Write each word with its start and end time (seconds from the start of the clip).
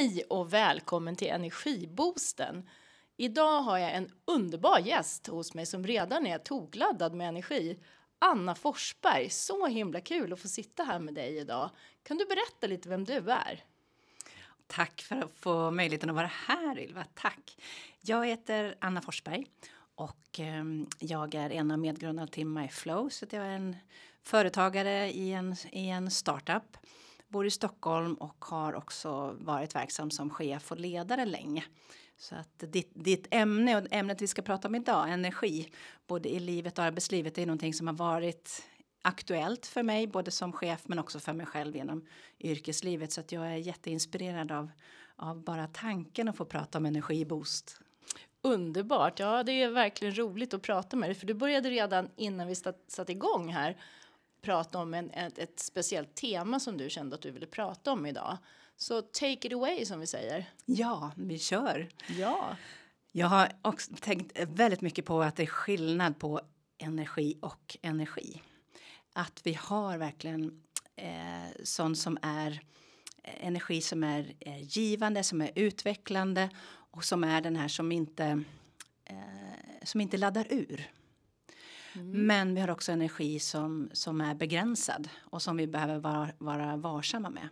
Hej 0.00 0.22
och 0.28 0.52
välkommen 0.52 1.16
till 1.16 1.28
Energiboosten. 1.28 2.68
Idag 3.16 3.62
har 3.62 3.78
jag 3.78 3.94
en 3.94 4.12
underbar 4.24 4.78
gäst 4.78 5.26
hos 5.26 5.54
mig 5.54 5.66
som 5.66 5.86
redan 5.86 6.26
är 6.26 6.38
tokladdad 6.38 7.14
med 7.14 7.28
energi. 7.28 7.78
Anna 8.18 8.54
Forsberg, 8.54 9.30
så 9.30 9.66
himla 9.66 10.00
kul 10.00 10.32
att 10.32 10.40
få 10.40 10.48
sitta 10.48 10.84
här 10.84 10.98
med 10.98 11.14
dig 11.14 11.36
idag. 11.36 11.70
Kan 12.02 12.16
du 12.16 12.26
berätta 12.26 12.66
lite 12.66 12.88
vem 12.88 13.04
du 13.04 13.30
är? 13.30 13.64
Tack 14.66 15.00
för 15.02 15.16
att 15.16 15.34
få 15.34 15.70
möjligheten 15.70 16.10
att 16.10 16.16
vara 16.16 16.30
här, 16.46 16.78
Ylva. 16.78 17.04
Tack. 17.14 17.56
Jag 18.00 18.26
heter 18.26 18.74
Anna 18.80 19.02
Forsberg 19.02 19.46
och 19.94 20.38
ehm, 20.38 20.86
jag 20.98 21.34
är 21.34 21.50
en 21.50 21.70
av 21.70 21.78
medgrundarna 21.78 22.28
till 22.28 22.46
MyFlow. 22.46 23.08
Så 23.08 23.26
jag 23.30 23.46
är 23.46 23.50
en 23.50 23.76
företagare 24.22 25.12
i 25.12 25.32
en, 25.32 25.56
i 25.72 25.88
en 25.88 26.10
startup 26.10 26.76
bor 27.30 27.46
i 27.46 27.50
Stockholm 27.50 28.14
och 28.14 28.44
har 28.44 28.74
också 28.74 29.36
varit 29.40 29.74
verksam 29.74 30.10
som 30.10 30.30
chef 30.30 30.72
och 30.72 30.78
ledare 30.78 31.24
länge. 31.24 31.64
Så 32.16 32.34
att 32.34 32.64
ditt, 32.72 32.90
ditt 32.94 33.26
ämne 33.30 33.76
och 33.76 33.86
ämnet 33.90 34.22
vi 34.22 34.26
ska 34.26 34.42
prata 34.42 34.68
om 34.68 34.74
idag, 34.74 35.10
energi, 35.10 35.72
både 36.06 36.28
i 36.28 36.40
livet 36.40 36.78
och 36.78 36.84
arbetslivet, 36.84 37.38
är 37.38 37.46
någonting 37.46 37.74
som 37.74 37.86
har 37.86 37.94
varit 37.94 38.62
aktuellt 39.02 39.66
för 39.66 39.82
mig, 39.82 40.06
både 40.06 40.30
som 40.30 40.52
chef 40.52 40.82
men 40.84 40.98
också 40.98 41.20
för 41.20 41.32
mig 41.32 41.46
själv 41.46 41.76
genom 41.76 42.06
yrkeslivet. 42.40 43.12
Så 43.12 43.20
att 43.20 43.32
jag 43.32 43.46
är 43.46 43.56
jätteinspirerad 43.56 44.52
av, 44.52 44.70
av 45.16 45.44
bara 45.44 45.66
tanken 45.66 46.28
att 46.28 46.36
få 46.36 46.44
prata 46.44 46.78
om 46.78 46.86
energiboost. 46.86 47.80
Underbart! 48.42 49.18
Ja, 49.18 49.42
det 49.42 49.52
är 49.52 49.70
verkligen 49.70 50.18
roligt 50.18 50.54
att 50.54 50.62
prata 50.62 50.96
med 50.96 51.08
dig, 51.08 51.14
för 51.14 51.26
du 51.26 51.34
började 51.34 51.70
redan 51.70 52.08
innan 52.16 52.46
vi 52.46 52.54
satte 52.54 53.12
igång 53.12 53.52
här 53.52 53.76
prata 54.42 54.78
om 54.78 54.94
en, 54.94 55.10
ett, 55.10 55.38
ett 55.38 55.60
speciellt 55.60 56.14
tema 56.14 56.60
som 56.60 56.76
du 56.76 56.90
kände 56.90 57.14
att 57.14 57.22
du 57.22 57.30
ville 57.30 57.46
prata 57.46 57.92
om 57.92 58.06
idag. 58.06 58.38
Så 58.76 59.02
take 59.02 59.46
it 59.46 59.52
away 59.52 59.86
som 59.86 60.00
vi 60.00 60.06
säger. 60.06 60.50
Ja, 60.64 61.12
vi 61.16 61.38
kör. 61.38 61.88
Ja. 62.18 62.56
Jag 63.12 63.26
har 63.26 63.52
också 63.62 63.94
tänkt 64.00 64.38
väldigt 64.38 64.80
mycket 64.80 65.04
på 65.04 65.22
att 65.22 65.36
det 65.36 65.42
är 65.42 65.46
skillnad 65.46 66.18
på 66.18 66.40
energi 66.78 67.38
och 67.42 67.76
energi. 67.82 68.42
Att 69.12 69.40
vi 69.44 69.54
har 69.54 69.98
verkligen 69.98 70.62
eh, 70.96 71.62
sånt 71.64 71.98
som 71.98 72.18
är 72.22 72.60
eh, 73.22 73.46
energi 73.46 73.80
som 73.80 74.04
är 74.04 74.34
eh, 74.40 74.62
givande, 74.62 75.22
som 75.22 75.40
är 75.40 75.50
utvecklande 75.54 76.50
och 76.66 77.04
som 77.04 77.24
är 77.24 77.40
den 77.40 77.56
här 77.56 77.68
som 77.68 77.92
inte, 77.92 78.42
eh, 79.04 79.84
som 79.84 80.00
inte 80.00 80.16
laddar 80.16 80.46
ur. 80.50 80.90
Mm. 81.94 82.26
Men 82.26 82.54
vi 82.54 82.60
har 82.60 82.70
också 82.70 82.92
energi 82.92 83.40
som, 83.40 83.90
som 83.92 84.20
är 84.20 84.34
begränsad 84.34 85.08
och 85.20 85.42
som 85.42 85.56
vi 85.56 85.66
behöver 85.66 85.98
vara, 85.98 86.30
vara 86.38 86.76
varsamma 86.76 87.30
med. 87.30 87.48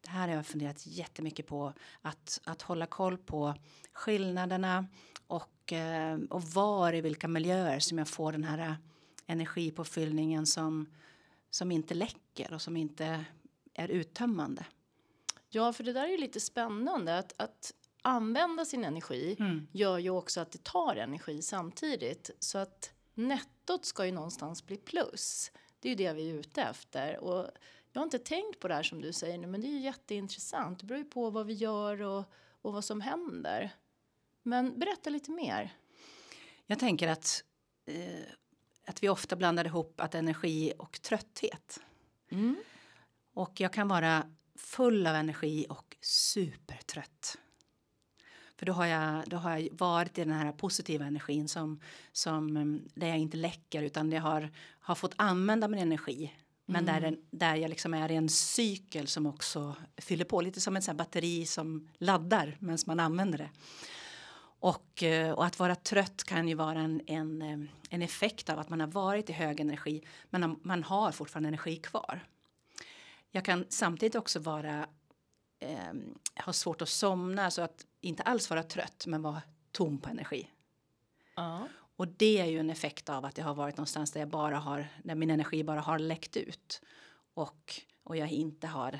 Det 0.00 0.10
här 0.10 0.28
har 0.28 0.34
jag 0.34 0.46
funderat 0.46 0.86
jättemycket 0.86 1.46
på. 1.46 1.72
Att, 2.02 2.40
att 2.44 2.62
hålla 2.62 2.86
koll 2.86 3.18
på 3.18 3.54
skillnaderna 3.92 4.86
och, 5.26 5.72
eh, 5.72 6.18
och 6.30 6.42
var 6.42 6.92
i 6.92 7.00
vilka 7.00 7.28
miljöer 7.28 7.78
som 7.78 7.98
jag 7.98 8.08
får 8.08 8.32
den 8.32 8.44
här 8.44 8.76
energipåfyllningen 9.26 10.46
som, 10.46 10.86
som 11.50 11.72
inte 11.72 11.94
läcker 11.94 12.52
och 12.52 12.62
som 12.62 12.76
inte 12.76 13.24
är 13.74 13.88
uttömmande. 13.88 14.66
Ja, 15.48 15.72
för 15.72 15.84
det 15.84 15.92
där 15.92 16.04
är 16.04 16.08
ju 16.08 16.16
lite 16.16 16.40
spännande. 16.40 17.18
Att, 17.18 17.34
att 17.36 17.74
använda 18.02 18.64
sin 18.64 18.84
energi 18.84 19.36
mm. 19.38 19.66
gör 19.72 19.98
ju 19.98 20.10
också 20.10 20.40
att 20.40 20.52
det 20.52 20.64
tar 20.64 20.96
energi 20.96 21.42
samtidigt. 21.42 22.30
Så 22.38 22.58
att 22.58 22.92
nettot 23.18 23.84
ska 23.84 24.06
ju 24.06 24.12
någonstans 24.12 24.66
bli 24.66 24.76
plus. 24.76 25.52
Det 25.80 25.88
är 25.88 25.90
ju 25.90 25.96
det 25.96 26.12
vi 26.12 26.30
är 26.30 26.34
ute 26.34 26.62
efter. 26.62 27.16
Och 27.16 27.50
jag 27.92 28.00
har 28.00 28.04
inte 28.04 28.18
tänkt 28.18 28.60
på 28.60 28.68
det 28.68 28.74
här 28.74 28.82
som 28.82 29.00
du 29.00 29.12
säger 29.12 29.38
nu, 29.38 29.46
men 29.46 29.60
det 29.60 29.66
är 29.66 29.70
ju 29.70 29.80
jätteintressant. 29.80 30.80
Det 30.80 30.86
beror 30.86 30.98
ju 30.98 31.04
på 31.04 31.30
vad 31.30 31.46
vi 31.46 31.52
gör 31.52 32.02
och, 32.02 32.24
och 32.62 32.72
vad 32.72 32.84
som 32.84 33.00
händer. 33.00 33.70
Men 34.42 34.78
berätta 34.78 35.10
lite 35.10 35.30
mer. 35.30 35.76
Jag 36.66 36.78
tänker 36.78 37.08
att, 37.08 37.44
eh, 37.86 38.28
att 38.86 39.02
vi 39.02 39.08
ofta 39.08 39.36
blandar 39.36 39.64
ihop 39.64 40.00
att 40.00 40.14
energi 40.14 40.72
och 40.78 41.02
trötthet. 41.02 41.80
Mm. 42.30 42.56
Och 43.32 43.60
jag 43.60 43.72
kan 43.72 43.88
vara 43.88 44.34
full 44.54 45.06
av 45.06 45.14
energi 45.14 45.66
och 45.68 45.96
supertrött. 46.00 47.38
För 48.58 48.66
då 48.66 48.72
har, 48.72 48.86
jag, 48.86 49.22
då 49.26 49.36
har 49.36 49.58
jag 49.58 49.68
varit 49.72 50.18
i 50.18 50.24
den 50.24 50.32
här 50.32 50.52
positiva 50.52 51.04
energin 51.04 51.48
som, 51.48 51.80
som, 52.12 52.56
mm, 52.56 52.88
där 52.94 53.08
jag 53.08 53.18
inte 53.18 53.36
läcker 53.36 53.82
utan 53.82 54.12
jag 54.12 54.22
har, 54.22 54.50
har 54.80 54.94
fått 54.94 55.14
använda 55.16 55.68
min 55.68 55.80
energi. 55.80 56.34
Men 56.66 56.88
mm. 56.88 57.02
där, 57.02 57.18
där 57.30 57.54
jag 57.54 57.68
liksom 57.68 57.94
är 57.94 58.10
i 58.10 58.14
en 58.14 58.28
cykel 58.28 59.06
som 59.06 59.26
också 59.26 59.76
fyller 59.96 60.24
på, 60.24 60.40
lite 60.40 60.60
som 60.60 60.76
ett 60.76 60.96
batteri 60.96 61.46
som 61.46 61.88
laddar 61.98 62.56
medan 62.58 62.78
man 62.86 63.00
använder 63.00 63.38
det. 63.38 63.50
Och, 64.60 65.02
eh, 65.02 65.32
och, 65.32 65.44
att 65.44 65.58
vara 65.58 65.74
trött 65.74 66.24
kan 66.24 66.48
ju 66.48 66.54
vara 66.54 66.80
en, 66.80 67.00
en, 67.06 67.42
eh, 67.42 67.58
en 67.90 68.02
effekt 68.02 68.50
av 68.50 68.58
att 68.58 68.68
man 68.68 68.80
har 68.80 68.86
varit 68.86 69.30
i 69.30 69.32
hög 69.32 69.60
energi 69.60 70.04
men 70.30 70.60
man 70.62 70.82
har 70.82 71.12
fortfarande 71.12 71.48
energi 71.48 71.76
kvar. 71.76 72.26
Jag 73.30 73.44
kan 73.44 73.64
samtidigt 73.68 74.14
också 74.14 74.38
vara 74.38 74.86
eh, 75.58 75.92
ha 76.44 76.52
svårt 76.52 76.82
att 76.82 76.88
somna, 76.88 77.50
så 77.50 77.62
att 77.62 77.86
inte 78.00 78.22
alls 78.22 78.50
vara 78.50 78.62
trött 78.62 79.04
men 79.06 79.22
vara 79.22 79.42
tom 79.72 79.98
på 79.98 80.08
energi. 80.08 80.50
Ja. 81.36 81.68
Och 81.96 82.08
det 82.08 82.38
är 82.38 82.44
ju 82.44 82.58
en 82.58 82.70
effekt 82.70 83.08
av 83.08 83.24
att 83.24 83.38
jag 83.38 83.44
har 83.44 83.54
varit 83.54 83.76
någonstans 83.76 84.12
där 84.12 84.20
jag 84.20 84.28
bara 84.28 84.58
har, 84.58 84.88
där 85.04 85.14
min 85.14 85.30
energi 85.30 85.64
bara 85.64 85.80
har 85.80 85.98
läckt 85.98 86.36
ut. 86.36 86.82
Och, 87.34 87.80
och 88.04 88.16
jag 88.16 88.30
inte 88.30 88.66
har, 88.66 88.98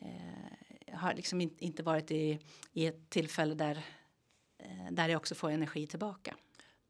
eh, 0.00 0.94
har 0.98 1.14
liksom 1.14 1.40
in, 1.40 1.54
inte 1.58 1.82
varit 1.82 2.10
i, 2.10 2.38
i 2.72 2.86
ett 2.86 3.10
tillfälle 3.10 3.54
där, 3.54 3.82
eh, 4.58 4.90
där 4.90 5.08
jag 5.08 5.16
också 5.16 5.34
får 5.34 5.50
energi 5.50 5.86
tillbaka. 5.86 6.36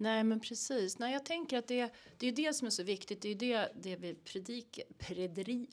Nej 0.04 0.24
men 0.24 0.40
precis. 0.40 0.98
Nej, 0.98 1.12
jag 1.12 1.24
tänker 1.24 1.58
att 1.58 1.68
det, 1.68 1.94
det 2.16 2.26
är 2.26 2.32
det 2.32 2.54
som 2.54 2.66
är 2.66 2.70
så 2.70 2.82
viktigt. 2.82 3.22
Det 3.22 3.28
är 3.28 3.34
det, 3.34 3.68
det 3.74 3.96
vi 3.96 4.14
predikar, 4.14 4.84
predri, 4.98 5.68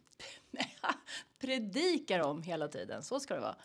predikar 1.40 2.20
om 2.20 2.44
hela 2.44 2.68
tiden. 2.68 3.04
Så 3.04 3.20
ska 3.20 3.34
det 3.36 3.40
vara. 3.40 3.56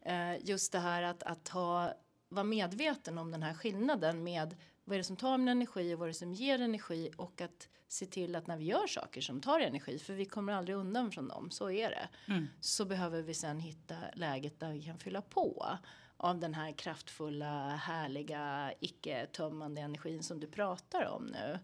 Eh, 0.00 0.44
just 0.44 0.72
det 0.72 0.78
här 0.78 1.02
att, 1.02 1.22
att 1.22 1.48
ha, 1.48 1.92
vara 2.28 2.44
medveten 2.44 3.18
om 3.18 3.30
den 3.30 3.42
här 3.42 3.54
skillnaden 3.54 4.24
med 4.24 4.56
vad 4.84 4.94
är 4.94 4.98
det 4.98 5.04
som 5.04 5.16
tar 5.16 5.38
min 5.38 5.48
energi 5.48 5.94
och 5.94 5.98
vad 5.98 6.08
är 6.08 6.12
det 6.12 6.18
som 6.18 6.32
ger 6.32 6.60
energi 6.60 7.10
och 7.16 7.40
att 7.40 7.68
se 7.88 8.06
till 8.06 8.36
att 8.36 8.46
när 8.46 8.56
vi 8.56 8.64
gör 8.64 8.86
saker 8.86 9.20
som 9.20 9.40
tar 9.40 9.60
energi, 9.60 9.98
för 9.98 10.14
vi 10.14 10.24
kommer 10.24 10.52
aldrig 10.52 10.76
undan 10.76 11.12
från 11.12 11.28
dem, 11.28 11.50
så 11.50 11.70
är 11.70 11.90
det, 11.90 12.08
mm. 12.32 12.46
så 12.60 12.84
behöver 12.84 13.22
vi 13.22 13.34
sen 13.34 13.60
hitta 13.60 13.96
läget 14.14 14.60
där 14.60 14.72
vi 14.72 14.82
kan 14.82 14.98
fylla 14.98 15.22
på 15.22 15.78
av 16.16 16.40
den 16.40 16.54
här 16.54 16.72
kraftfulla, 16.72 17.68
härliga, 17.68 18.72
icke-tömmande 18.80 19.80
energin 19.80 20.22
som 20.22 20.40
du 20.40 20.46
pratar 20.46 21.04
om 21.04 21.26
nu. 21.26 21.58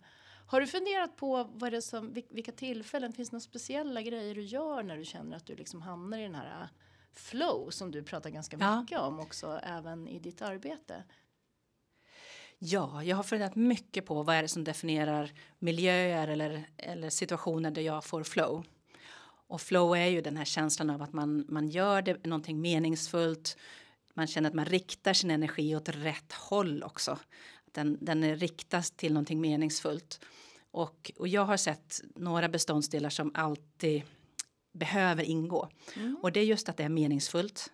Har 0.47 0.61
du 0.61 0.67
funderat 0.67 1.17
på 1.17 1.45
vad 1.53 1.73
det 1.73 1.83
som, 1.83 2.13
vilka 2.31 2.53
tillfällen, 2.53 3.13
finns 3.13 3.31
det 3.31 3.35
några 3.35 3.41
speciella 3.41 4.03
grejer 4.03 4.35
du 4.35 4.43
gör 4.43 4.83
när 4.83 4.97
du 4.97 5.05
känner 5.05 5.37
att 5.37 5.47
du 5.47 5.57
liksom 5.57 5.83
hamnar 5.83 6.19
i 6.19 6.23
den 6.23 6.35
här 6.35 6.69
flow 7.13 7.71
som 7.71 7.91
du 7.91 8.03
pratar 8.03 8.31
ganska 8.31 8.57
ja. 8.61 8.81
mycket 8.81 8.99
om 8.99 9.21
också 9.21 9.61
även 9.63 10.09
i 10.09 10.19
ditt 10.19 10.43
arbete? 10.43 11.05
Ja, 12.59 13.03
jag 13.05 13.17
har 13.17 13.23
funderat 13.23 13.57
mycket 13.57 14.07
på 14.07 14.23
vad 14.23 14.37
är 14.37 14.43
det 14.43 14.49
som 14.49 14.65
definierar 14.65 15.33
miljöer 15.59 16.29
eller, 16.29 16.65
eller 16.77 17.11
situationer 17.11 17.71
där 17.71 17.83
jag 17.83 18.05
får 18.05 18.23
flow. 18.23 18.65
Och 19.47 19.61
flow 19.61 19.97
är 19.97 20.07
ju 20.07 20.21
den 20.21 20.37
här 20.37 20.45
känslan 20.45 20.91
av 20.91 21.03
att 21.03 21.13
man, 21.13 21.45
man 21.49 21.69
gör 21.69 22.03
det, 22.03 22.27
någonting 22.27 22.61
meningsfullt. 22.61 23.57
Man 24.15 24.27
känner 24.27 24.49
att 24.49 24.55
man 24.55 24.65
riktar 24.65 25.13
sin 25.13 25.31
energi 25.31 25.77
åt 25.77 25.89
rätt 25.89 26.33
håll 26.33 26.83
också. 26.83 27.19
Den, 27.73 27.99
den 28.01 28.37
riktas 28.37 28.91
till 28.91 29.13
någonting 29.13 29.41
meningsfullt. 29.41 30.21
Och, 30.71 31.13
och 31.19 31.29
jag 31.29 31.45
har 31.45 31.57
sett 31.57 32.01
några 32.15 32.49
beståndsdelar 32.49 33.11
som 33.11 33.31
alltid 33.35 34.03
behöver 34.73 35.23
ingå. 35.23 35.69
Mm. 35.97 36.17
Och 36.23 36.33
det 36.33 36.41
är 36.41 36.45
just 36.45 36.69
att 36.69 36.77
det 36.77 36.85
är 36.85 36.89
meningsfullt. 36.89 37.71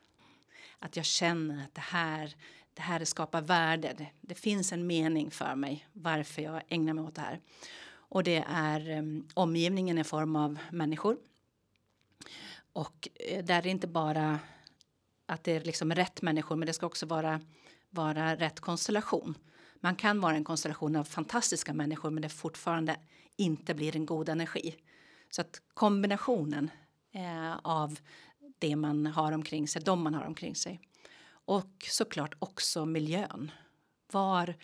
Att 0.78 0.96
jag 0.96 1.04
känner 1.04 1.64
att 1.64 1.74
det 1.74 1.80
här, 1.80 2.34
det 2.74 2.82
här 2.82 3.04
skapar 3.04 3.42
värde. 3.42 3.94
Det, 3.98 4.08
det 4.20 4.34
finns 4.34 4.72
en 4.72 4.86
mening 4.86 5.30
för 5.30 5.54
mig 5.54 5.88
varför 5.92 6.42
jag 6.42 6.62
ägnar 6.68 6.94
mig 6.94 7.04
åt 7.04 7.14
det 7.14 7.20
här. 7.20 7.40
Och 7.90 8.24
det 8.24 8.44
är 8.48 8.98
um, 8.98 9.28
omgivningen 9.34 9.98
i 9.98 10.04
form 10.04 10.36
av 10.36 10.58
människor. 10.72 11.18
Och 12.72 13.08
uh, 13.32 13.44
där 13.44 13.58
är 13.58 13.62
det 13.62 13.68
inte 13.68 13.86
bara 13.86 14.38
att 15.28 15.44
det 15.44 15.52
är 15.52 15.60
liksom 15.60 15.94
rätt 15.94 16.22
människor 16.22 16.56
men 16.56 16.66
det 16.66 16.72
ska 16.72 16.86
också 16.86 17.06
vara, 17.06 17.40
vara 17.90 18.36
rätt 18.36 18.60
konstellation. 18.60 19.38
Man 19.80 19.96
kan 19.96 20.20
vara 20.20 20.34
en 20.34 20.44
konstellation 20.44 20.96
av 20.96 21.04
fantastiska 21.04 21.72
människor 21.72 22.10
men 22.10 22.22
det 22.22 22.28
fortfarande 22.28 22.96
inte 23.36 23.74
blir 23.74 23.96
en 23.96 24.06
god 24.06 24.28
energi. 24.28 24.76
Så 25.30 25.40
att 25.40 25.62
kombinationen 25.74 26.70
eh, 27.12 27.56
av 27.62 27.98
det 28.58 28.76
man 28.76 29.06
har 29.06 29.32
omkring 29.32 29.68
sig, 29.68 29.82
de 29.82 30.02
man 30.02 30.14
har 30.14 30.24
omkring 30.24 30.54
sig. 30.54 30.80
Och 31.30 31.86
såklart 31.90 32.34
också 32.38 32.86
miljön. 32.86 33.50
Var, 34.12 34.54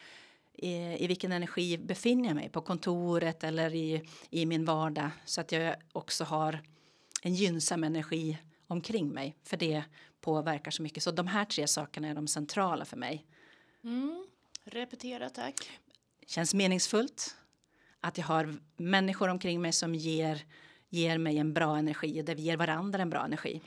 i, 0.52 1.05
i 1.05 1.06
vilken 1.06 1.32
energi 1.32 1.78
befinner 1.78 2.28
jag 2.28 2.34
mig? 2.34 2.49
På 2.49 2.61
kontoret 2.61 3.44
eller 3.44 3.75
i, 3.75 4.08
i 4.31 4.46
min 4.46 4.64
vardag? 4.64 5.11
Så 5.25 5.40
att 5.40 5.52
jag 5.52 5.76
också 5.93 6.25
har 6.25 6.61
en 7.22 7.34
gynnsam 7.34 7.84
energi 7.84 8.38
omkring 8.66 9.08
mig. 9.08 9.37
För 9.44 9.56
det 9.56 9.84
påverkar 10.25 10.71
så 10.71 10.82
mycket. 10.82 11.03
Så 11.03 11.11
de 11.11 11.26
här 11.26 11.44
tre 11.44 11.67
sakerna 11.67 12.09
är 12.09 12.15
de 12.15 12.29
centrala 12.29 12.85
för 12.85 12.97
mig. 12.97 13.26
Mm. 13.85 14.26
Repetera 14.65 15.31
tack. 15.31 15.71
Känns 16.26 16.55
meningsfullt. 16.55 17.37
Att 18.00 18.19
jag 18.19 18.25
har 18.25 18.55
människor 18.76 19.29
omkring 19.29 19.62
mig 19.62 19.73
som 19.73 19.94
ger, 19.94 20.44
ger 20.88 21.19
mig 21.19 21.38
en 21.38 21.55
bra 21.55 21.76
energi. 21.76 22.23
Där 22.23 22.35
vi 22.35 22.43
ger 22.43 22.56
varandra 22.56 23.03
en 23.03 23.11
bra 23.11 23.25
energi. 23.25 23.61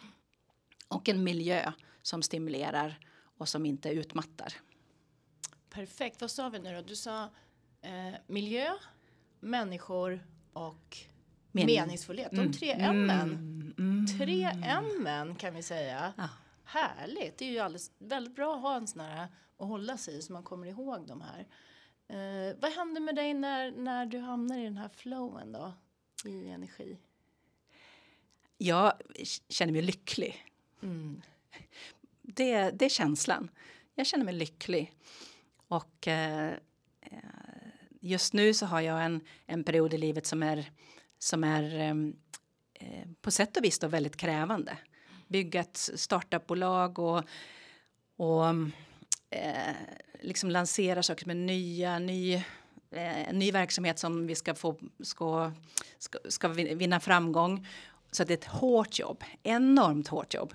Och 0.88 1.10
en 1.10 1.24
miljö 1.24 1.72
som 2.02 2.24
stimulerar 2.24 3.00
och 3.38 3.50
som 3.50 3.66
inte 3.66 3.90
utmattar. 3.90 4.54
Perfekt. 5.70 6.22
Vad 6.22 6.32
sa 6.32 6.50
vi 6.50 6.60
nu 6.60 6.76
då? 6.76 6.82
Du 6.82 6.96
sa 6.96 7.24
eh, 7.82 8.14
miljö, 8.28 8.74
människor 9.40 10.26
och 10.54 10.98
Mening. 11.52 11.76
meningsfullhet. 11.76 12.32
De 12.32 12.54
tre 12.54 12.72
mm. 12.72 13.10
M. 13.10 13.74
Mm. 13.78 14.08
Tre 14.08 14.44
M 14.64 15.36
kan 15.36 15.56
vi 15.56 15.64
säga. 15.64 16.14
Ja. 16.18 16.30
Härligt. 16.70 17.38
Det 17.38 17.46
är 17.46 17.50
ju 17.50 17.60
alldeles, 17.60 17.92
väldigt 17.98 18.36
bra 18.36 18.56
att 18.56 18.62
ha 18.62 18.76
en 18.76 18.88
sån 18.88 19.02
här 19.02 19.28
att 19.58 19.68
hålla 19.68 19.98
sig 19.98 20.18
i 20.18 20.22
så 20.22 20.34
man 20.34 20.44
kommer 20.44 20.68
ihåg 20.68 21.08
de 21.08 21.22
här. 21.22 21.48
Eh, 22.08 22.56
vad 22.60 22.72
händer 22.72 23.02
med 23.02 23.16
dig 23.16 23.34
när, 23.34 23.72
när 23.72 24.06
du 24.06 24.20
hamnar 24.20 24.60
i 24.60 24.64
den 24.64 24.78
här 24.78 24.90
flowen 24.90 25.52
då? 25.52 25.74
I 26.26 26.50
energi? 26.50 26.98
Jag 28.58 28.94
känner 29.50 29.74
mig 29.74 29.82
lycklig. 29.82 30.46
Mm. 30.82 31.22
Det, 32.22 32.72
det 32.72 32.86
är 32.86 32.90
känslan. 32.90 33.50
Jag 33.96 34.08
känner 34.08 34.26
mig 34.26 34.34
lycklig. 34.34 34.94
Och 35.68 36.08
eh, 36.08 36.54
eh, 37.02 37.20
just 38.00 38.34
nu 38.34 38.54
så 38.54 38.66
har 38.66 38.82
jag 38.82 39.06
en, 39.06 39.22
en 39.46 39.64
period 39.64 39.94
i 39.94 39.98
livet 39.98 40.26
som 40.26 40.44
är, 40.44 40.72
som 41.18 41.44
är 41.44 41.80
eh, 42.74 43.08
på 43.22 43.32
sätt 43.32 43.58
och 43.58 43.64
vis 43.64 43.80
då 43.80 43.88
väldigt 43.88 44.18
krävande. 44.18 44.78
Bygga 45.28 45.62
ett 45.62 45.90
startupbolag 45.96 47.00
och, 47.00 47.24
och 48.18 48.46
eh, 49.30 49.76
liksom 50.22 50.50
lansera 50.50 51.04
saker 51.04 51.26
med 51.26 51.38
nya, 51.38 52.00
ny, 52.00 52.34
eh, 52.92 53.34
ny 53.34 53.52
verksamhet 53.52 54.00
som 54.00 54.28
vi 54.28 54.36
ska 54.36 54.56
få 54.56 54.80
ska, 55.04 55.52
ska, 56.00 56.20
ska 56.30 56.48
vinna 56.48 57.00
framgång. 57.00 57.68
Så 58.12 58.24
det 58.24 58.34
är 58.34 58.38
ett 58.38 58.46
hårt 58.46 59.00
jobb, 59.00 59.24
enormt 59.44 60.08
hårt 60.08 60.34
jobb. 60.34 60.54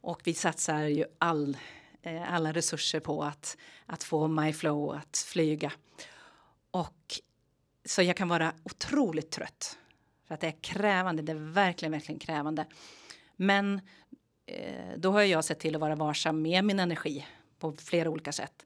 Och 0.00 0.20
vi 0.24 0.34
satsar 0.34 0.82
ju 0.82 1.04
all, 1.18 1.56
eh, 2.02 2.34
alla 2.34 2.52
resurser 2.52 3.00
på 3.00 3.22
att, 3.22 3.56
att 3.86 4.02
få 4.02 4.28
MyFlow 4.28 4.94
att 4.94 5.24
flyga. 5.26 5.72
Och 6.70 7.20
så 7.84 8.02
jag 8.02 8.16
kan 8.16 8.28
vara 8.28 8.52
otroligt 8.62 9.30
trött. 9.30 9.78
För 10.26 10.34
att 10.34 10.40
det 10.40 10.46
är 10.46 10.56
krävande, 10.60 11.22
det 11.22 11.32
är 11.32 11.52
verkligen, 11.52 11.92
verkligen 11.92 12.18
krävande. 12.18 12.66
Men 13.36 13.80
eh, 14.46 14.96
då 14.96 15.10
har 15.10 15.22
jag 15.22 15.44
sett 15.44 15.58
till 15.58 15.74
att 15.74 15.80
vara 15.80 15.94
varsam 15.94 16.42
med 16.42 16.64
min 16.64 16.80
energi 16.80 17.26
på 17.58 17.72
flera 17.72 18.10
olika 18.10 18.32
sätt. 18.32 18.64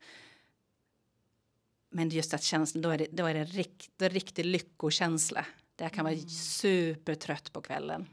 Men 1.90 2.08
just 2.08 2.34
att 2.34 2.42
känslan, 2.42 2.82
då 2.82 2.90
är 2.90 2.98
det, 2.98 3.06
då 3.12 3.26
är 3.26 3.34
det 3.34 3.44
rikt, 3.44 4.02
är 4.02 4.10
riktig 4.10 4.44
lyckokänsla. 4.44 5.46
Där 5.76 5.84
jag 5.84 5.92
kan 5.92 6.04
vara 6.04 6.14
mm. 6.14 6.28
supertrött 6.28 7.52
på 7.52 7.60
kvällen 7.60 8.08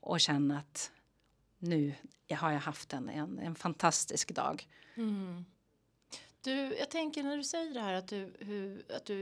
och 0.00 0.20
känna 0.20 0.58
att 0.58 0.92
nu 1.58 1.94
har 2.30 2.52
jag 2.52 2.60
haft 2.60 2.92
en, 2.92 3.08
en, 3.08 3.38
en 3.38 3.54
fantastisk 3.54 4.34
dag. 4.34 4.68
Mm. 4.94 5.44
Du, 6.40 6.76
jag 6.78 6.90
tänker 6.90 7.22
när 7.22 7.36
du 7.36 7.44
säger 7.44 7.74
det 7.74 7.80
här 7.80 7.94
att 7.94 8.08
du, 8.08 8.32
hur, 8.38 8.92
att 8.92 9.04
du, 9.04 9.16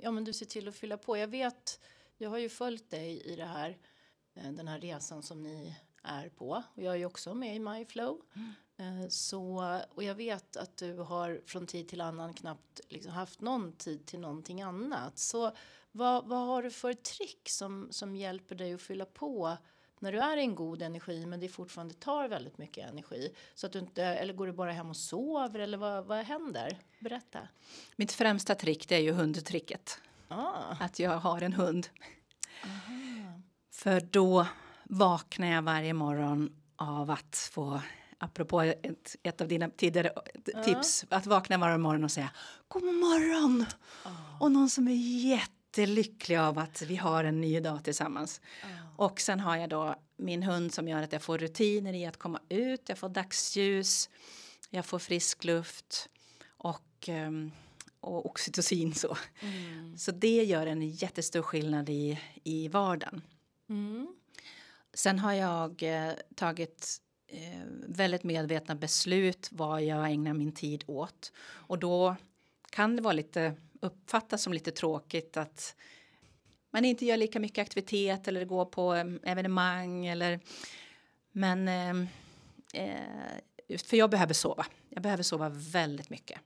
ja, 0.00 0.10
men 0.10 0.24
du 0.24 0.32
ser 0.32 0.46
till 0.46 0.68
att 0.68 0.76
fylla 0.76 0.96
på. 0.96 1.16
Jag 1.16 1.28
vet, 1.28 1.80
jag 2.16 2.30
har 2.30 2.38
ju 2.38 2.48
följt 2.48 2.90
dig 2.90 3.22
i 3.32 3.36
det 3.36 3.44
här, 3.44 3.78
eh, 4.34 4.52
den 4.52 4.68
här 4.68 4.80
resan 4.80 5.22
som 5.22 5.42
ni 5.42 5.76
är 6.02 6.28
på. 6.28 6.62
Och 6.74 6.82
jag 6.82 6.94
är 6.94 6.98
ju 6.98 7.06
också 7.06 7.34
med 7.34 7.56
i 7.56 7.58
MyFlow. 7.58 8.20
Mm. 8.34 8.52
Eh, 8.82 9.08
så, 9.08 9.80
och 9.94 10.02
jag 10.02 10.14
vet 10.14 10.56
att 10.56 10.76
du 10.76 10.96
har 10.96 11.40
från 11.46 11.66
tid 11.66 11.88
till 11.88 12.00
annan 12.00 12.34
knappt 12.34 12.80
liksom 12.88 13.12
haft 13.12 13.40
någon 13.40 13.72
tid 13.72 14.06
till 14.06 14.20
någonting 14.20 14.62
annat. 14.62 15.18
Så 15.18 15.52
vad, 15.92 16.26
vad 16.26 16.46
har 16.46 16.62
du 16.62 16.70
för 16.70 16.92
trick 16.92 17.48
som, 17.48 17.88
som 17.90 18.16
hjälper 18.16 18.54
dig 18.54 18.74
att 18.74 18.82
fylla 18.82 19.04
på 19.04 19.56
när 19.98 20.12
du 20.12 20.18
är 20.18 20.36
i 20.36 20.40
en 20.40 20.54
god 20.54 20.82
energi 20.82 21.26
men 21.26 21.40
det 21.40 21.48
fortfarande 21.48 21.94
tar 21.94 22.28
väldigt 22.28 22.58
mycket 22.58 22.88
energi? 22.88 23.34
Så 23.54 23.66
att 23.66 23.72
du 23.72 23.78
inte, 23.78 24.04
eller 24.04 24.34
går 24.34 24.46
du 24.46 24.52
bara 24.52 24.72
hem 24.72 24.90
och 24.90 24.96
sover 24.96 25.60
eller 25.60 25.78
vad, 25.78 26.06
vad 26.06 26.18
händer? 26.18 26.78
Berätta. 27.00 27.48
Mitt 27.96 28.12
främsta 28.12 28.54
trick 28.54 28.88
det 28.88 28.94
är 28.94 29.00
ju 29.00 29.12
hundtricket. 29.12 30.00
Ah. 30.28 30.76
Att 30.80 30.98
jag 30.98 31.18
har 31.18 31.40
en 31.42 31.52
hund. 31.52 31.88
Aha. 32.64 33.42
För 33.70 34.00
då 34.00 34.46
vaknar 34.92 35.46
jag 35.46 35.62
varje 35.62 35.92
morgon 35.92 36.56
av 36.76 37.10
att 37.10 37.50
få 37.52 37.80
apropå 38.18 38.60
ett, 38.60 39.16
ett 39.22 39.40
av 39.40 39.48
dina 39.48 39.70
tidigare 39.70 40.12
tips, 40.64 41.04
uh. 41.04 41.18
att 41.18 41.26
vakna 41.26 41.58
varje 41.58 41.78
morgon 41.78 42.04
och 42.04 42.10
säga 42.10 42.30
god 42.68 42.82
morgon! 42.82 43.64
Uh. 44.06 44.42
Och 44.42 44.52
någon 44.52 44.70
som 44.70 44.88
är 44.88 45.26
jättelycklig 45.30 46.36
av 46.36 46.58
att 46.58 46.82
vi 46.82 46.96
har 46.96 47.24
en 47.24 47.40
ny 47.40 47.60
dag 47.60 47.84
tillsammans. 47.84 48.40
Uh. 48.64 48.70
Och 48.96 49.20
sen 49.20 49.40
har 49.40 49.56
jag 49.56 49.68
då 49.70 49.94
min 50.16 50.42
hund 50.42 50.74
som 50.74 50.88
gör 50.88 51.02
att 51.02 51.12
jag 51.12 51.22
får 51.22 51.38
rutiner 51.38 51.92
i 51.92 52.06
att 52.06 52.16
komma 52.16 52.40
ut, 52.48 52.88
jag 52.88 52.98
får 52.98 53.08
dagsljus, 53.08 54.10
jag 54.70 54.86
får 54.86 54.98
frisk 54.98 55.44
luft 55.44 56.08
och, 56.48 57.08
um, 57.08 57.52
och 58.00 58.26
oxytocin 58.26 58.94
så. 58.94 59.16
Mm. 59.40 59.98
Så 59.98 60.10
det 60.10 60.44
gör 60.44 60.66
en 60.66 60.88
jättestor 60.88 61.42
skillnad 61.42 61.88
i, 61.88 62.20
i 62.44 62.68
vardagen. 62.68 63.22
Mm. 63.68 64.14
Sen 64.94 65.18
har 65.18 65.32
jag 65.32 65.82
eh, 65.82 66.12
tagit 66.34 67.00
eh, 67.26 67.62
väldigt 67.86 68.22
medvetna 68.24 68.74
beslut 68.74 69.48
vad 69.52 69.82
jag 69.82 70.10
ägnar 70.10 70.32
min 70.32 70.52
tid 70.52 70.84
åt. 70.86 71.32
Och 71.42 71.78
då 71.78 72.16
kan 72.70 72.96
det 72.96 73.02
vara 73.02 73.12
lite 73.12 73.54
uppfattas 73.80 74.42
som 74.42 74.52
lite 74.52 74.70
tråkigt 74.70 75.36
att 75.36 75.76
man 76.70 76.84
inte 76.84 77.06
gör 77.06 77.16
lika 77.16 77.40
mycket 77.40 77.62
aktivitet 77.62 78.28
eller 78.28 78.44
går 78.44 78.64
på 78.64 78.92
mm, 78.92 79.20
evenemang 79.22 80.06
eller 80.06 80.40
men 81.32 81.68
ehm, 81.68 82.08
eh, 82.74 83.78
för 83.78 83.96
jag 83.96 84.10
behöver 84.10 84.34
sova. 84.34 84.66
Jag 84.88 85.02
behöver 85.02 85.22
sova 85.22 85.48
väldigt 85.48 86.10
mycket. 86.10 86.40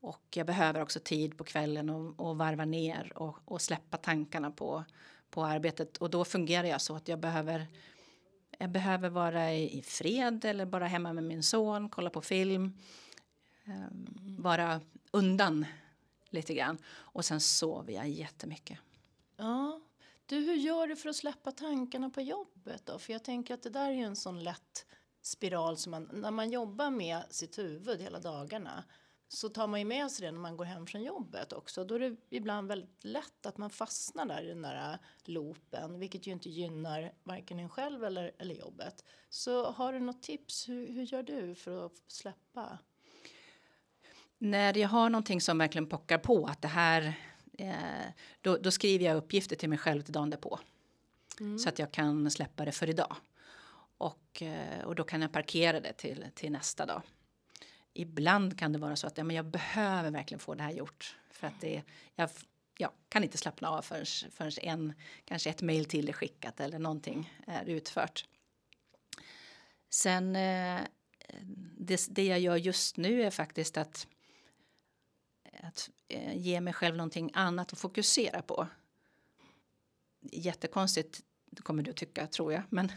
Och 0.00 0.22
jag 0.34 0.46
behöver 0.46 0.82
också 0.82 1.00
tid 1.00 1.38
på 1.38 1.44
kvällen 1.44 1.90
och, 1.90 2.20
och 2.20 2.36
varva 2.36 2.64
ner 2.64 3.12
och, 3.14 3.36
och 3.44 3.62
släppa 3.62 3.96
tankarna 3.96 4.50
på, 4.50 4.84
på 5.32 5.44
arbetet. 5.44 5.96
Och 5.96 6.10
då 6.10 6.24
fungerar 6.24 6.68
jag 6.68 6.80
så 6.80 6.96
att 6.96 7.08
jag 7.08 7.18
behöver 7.18 7.66
jag 8.58 8.70
behöver 8.70 9.08
vara 9.08 9.52
i 9.54 9.82
fred 9.82 10.44
eller 10.44 10.66
bara 10.66 10.86
hemma 10.86 11.12
med 11.12 11.24
min 11.24 11.42
son, 11.42 11.88
kolla 11.88 12.10
på 12.10 12.20
film. 12.20 12.78
Ehm, 13.64 14.36
vara 14.38 14.80
undan 15.10 15.66
lite 16.30 16.54
grann. 16.54 16.78
Och 16.88 17.24
sen 17.24 17.40
sover 17.40 17.92
jag 17.92 18.08
jättemycket. 18.08 18.78
Ja. 19.36 19.80
Du, 20.26 20.36
hur 20.36 20.54
gör 20.54 20.86
du 20.86 20.96
för 20.96 21.08
att 21.08 21.16
släppa 21.16 21.52
tankarna 21.52 22.10
på 22.10 22.20
jobbet 22.20 22.86
då? 22.86 22.98
För 22.98 23.12
jag 23.12 23.24
tänker 23.24 23.54
att 23.54 23.62
det 23.62 23.70
där 23.70 23.90
är 23.90 23.94
ju 23.94 24.02
en 24.02 24.16
sån 24.16 24.44
lätt 24.44 24.86
spiral 25.22 25.76
som 25.76 25.90
man, 25.90 26.08
när 26.12 26.30
man 26.30 26.50
jobbar 26.50 26.90
med 26.90 27.22
sitt 27.30 27.58
huvud 27.58 28.00
hela 28.00 28.20
dagarna 28.20 28.84
så 29.32 29.48
tar 29.48 29.66
man 29.66 29.80
ju 29.80 29.86
med 29.86 30.10
sig 30.10 30.26
det 30.26 30.32
när 30.32 30.38
man 30.38 30.56
går 30.56 30.64
hem 30.64 30.86
från 30.86 31.02
jobbet 31.02 31.52
också. 31.52 31.84
Då 31.84 31.94
är 31.94 31.98
det 31.98 32.16
ibland 32.30 32.68
väldigt 32.68 33.04
lätt 33.04 33.46
att 33.46 33.58
man 33.58 33.70
fastnar 33.70 34.26
där 34.26 34.42
i 34.42 34.48
den 34.48 34.62
där 34.62 34.98
loopen, 35.24 35.98
vilket 35.98 36.26
ju 36.26 36.32
inte 36.32 36.50
gynnar 36.50 37.12
varken 37.22 37.58
en 37.58 37.68
själv 37.68 38.04
eller, 38.04 38.32
eller 38.38 38.54
jobbet. 38.54 39.04
Så 39.28 39.70
har 39.70 39.92
du 39.92 40.00
något 40.00 40.22
tips? 40.22 40.68
Hur, 40.68 40.92
hur 40.92 41.02
gör 41.02 41.22
du 41.22 41.54
för 41.54 41.86
att 41.86 41.92
släppa? 42.06 42.78
När 44.38 44.78
jag 44.78 44.88
har 44.88 45.10
någonting 45.10 45.40
som 45.40 45.58
verkligen 45.58 45.86
pockar 45.86 46.18
på 46.18 46.46
att 46.46 46.62
det 46.62 46.68
här, 46.68 47.14
eh, 47.58 47.74
då, 48.40 48.56
då, 48.56 48.70
skriver 48.70 49.04
jag 49.04 49.16
uppgifter 49.16 49.56
till 49.56 49.68
mig 49.68 49.78
själv 49.78 50.02
till 50.02 50.12
dagen 50.12 50.30
därpå. 50.30 50.58
Mm. 51.40 51.58
Så 51.58 51.68
att 51.68 51.78
jag 51.78 51.92
kan 51.92 52.30
släppa 52.30 52.64
det 52.64 52.72
för 52.72 52.90
idag. 52.90 53.16
Och, 53.98 54.42
eh, 54.42 54.84
och 54.84 54.94
då 54.94 55.04
kan 55.04 55.22
jag 55.22 55.32
parkera 55.32 55.80
det 55.80 55.92
till, 55.92 56.24
till 56.34 56.52
nästa 56.52 56.86
dag 56.86 57.02
ibland 57.94 58.58
kan 58.58 58.72
det 58.72 58.78
vara 58.78 58.96
så 58.96 59.06
att 59.06 59.18
ja, 59.18 59.24
men 59.24 59.36
jag 59.36 59.44
behöver 59.46 60.10
verkligen 60.10 60.38
få 60.38 60.54
det 60.54 60.62
här 60.62 60.70
gjort. 60.72 61.16
För 61.30 61.46
att 61.46 61.60
det, 61.60 61.82
jag, 62.14 62.30
jag 62.78 62.90
kan 63.08 63.24
inte 63.24 63.38
slappna 63.38 63.68
av 63.68 63.82
förrän, 63.82 64.06
förrän 64.30 64.52
en, 64.62 64.92
kanske 65.24 65.50
ett 65.50 65.62
mejl 65.62 65.84
till 65.84 66.08
är 66.08 66.12
skickat 66.12 66.60
eller 66.60 66.78
någonting 66.78 67.32
är 67.46 67.64
utfört. 67.64 68.24
Sen 69.90 70.36
eh, 70.36 70.80
det, 71.76 72.06
det 72.10 72.24
jag 72.24 72.40
gör 72.40 72.56
just 72.56 72.96
nu 72.96 73.22
är 73.22 73.30
faktiskt 73.30 73.76
att, 73.76 74.06
att 75.62 75.90
eh, 76.08 76.36
ge 76.36 76.60
mig 76.60 76.72
själv 76.72 76.96
någonting 76.96 77.30
annat 77.34 77.72
att 77.72 77.78
fokusera 77.78 78.42
på. 78.42 78.68
Jättekonstigt 80.20 81.20
kommer 81.56 81.82
du 81.82 81.92
tycka, 81.92 82.26
tror 82.26 82.52
jag. 82.52 82.62
Men 82.68 82.92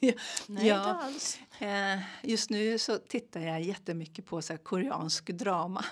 Nej, 0.00 0.66
ja, 0.66 0.76
inte 0.76 0.90
alls. 0.90 1.38
Eh, 1.58 2.00
just 2.22 2.50
nu 2.50 2.78
så 2.78 2.98
tittar 2.98 3.40
jag 3.40 3.62
jättemycket 3.62 4.26
på 4.26 4.42
så 4.42 4.56
koreansk 4.58 5.26
drama. 5.26 5.84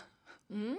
Mm. 0.51 0.79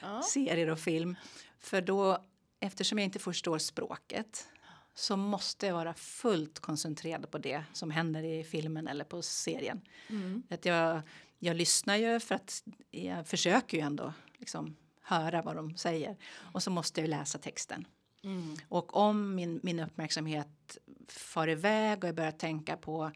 Ja. 0.00 0.22
Serier 0.22 0.70
och 0.70 0.80
film. 0.80 1.16
För 1.58 1.80
då, 1.80 2.24
eftersom 2.60 2.98
jag 2.98 3.04
inte 3.04 3.18
förstår 3.18 3.58
språket 3.58 4.48
så 4.94 5.16
måste 5.16 5.66
jag 5.66 5.74
vara 5.74 5.94
fullt 5.94 6.58
koncentrerad 6.58 7.30
på 7.30 7.38
det 7.38 7.64
som 7.72 7.90
händer 7.90 8.22
i 8.22 8.44
filmen 8.44 8.88
eller 8.88 9.04
på 9.04 9.22
serien. 9.22 9.80
Mm. 10.08 10.42
Att 10.50 10.64
jag, 10.64 11.00
jag 11.38 11.56
lyssnar 11.56 11.96
ju 11.96 12.20
för 12.20 12.34
att 12.34 12.62
jag 12.90 13.26
försöker 13.26 13.76
ju 13.76 13.82
ändå 13.82 14.12
liksom 14.38 14.76
höra 15.02 15.42
vad 15.42 15.56
de 15.56 15.76
säger 15.76 16.16
och 16.52 16.62
så 16.62 16.70
måste 16.70 17.00
jag 17.00 17.10
läsa 17.10 17.38
texten. 17.38 17.86
Mm. 18.22 18.56
Och 18.68 18.96
om 18.96 19.34
min, 19.34 19.60
min 19.62 19.80
uppmärksamhet 19.80 20.78
far 21.12 21.48
iväg 21.48 22.04
och 22.04 22.08
jag 22.08 22.14
börjar 22.14 22.32
tänka 22.32 22.76
på, 22.76 23.10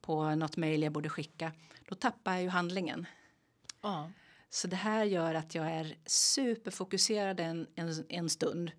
på 0.00 0.34
något 0.34 0.56
mejl 0.56 0.82
jag 0.82 0.92
borde 0.92 1.08
skicka, 1.08 1.52
då 1.88 1.94
tappar 1.94 2.32
jag 2.32 2.42
ju 2.42 2.48
handlingen. 2.48 3.06
Ja. 3.80 4.10
Så 4.50 4.68
det 4.68 4.76
här 4.76 5.04
gör 5.04 5.34
att 5.34 5.54
jag 5.54 5.70
är 5.70 5.96
superfokuserad 6.06 7.40
en, 7.40 7.66
en, 7.74 8.04
en 8.08 8.30
stund. 8.30 8.72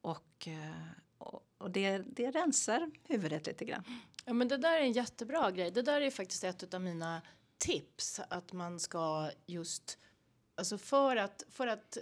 Och, 0.00 0.48
eh, 0.48 0.82
och, 1.18 1.46
och 1.58 1.70
det, 1.70 1.98
det 1.98 2.30
rensar 2.30 2.90
huvudet 3.08 3.46
lite 3.46 3.64
grann. 3.64 3.84
Ja, 4.24 4.32
men 4.32 4.48
det 4.48 4.56
där 4.56 4.76
är 4.76 4.80
en 4.80 4.92
jättebra 4.92 5.50
grej. 5.50 5.70
Det 5.70 5.82
där 5.82 6.00
är 6.00 6.10
faktiskt 6.10 6.44
ett 6.44 6.74
av 6.74 6.80
mina 6.80 7.22
tips 7.58 8.20
att 8.30 8.52
man 8.52 8.80
ska 8.80 9.30
just 9.46 9.98
alltså 10.54 10.78
för 10.78 11.16
att 11.16 11.44
för 11.50 11.66
att 11.66 11.98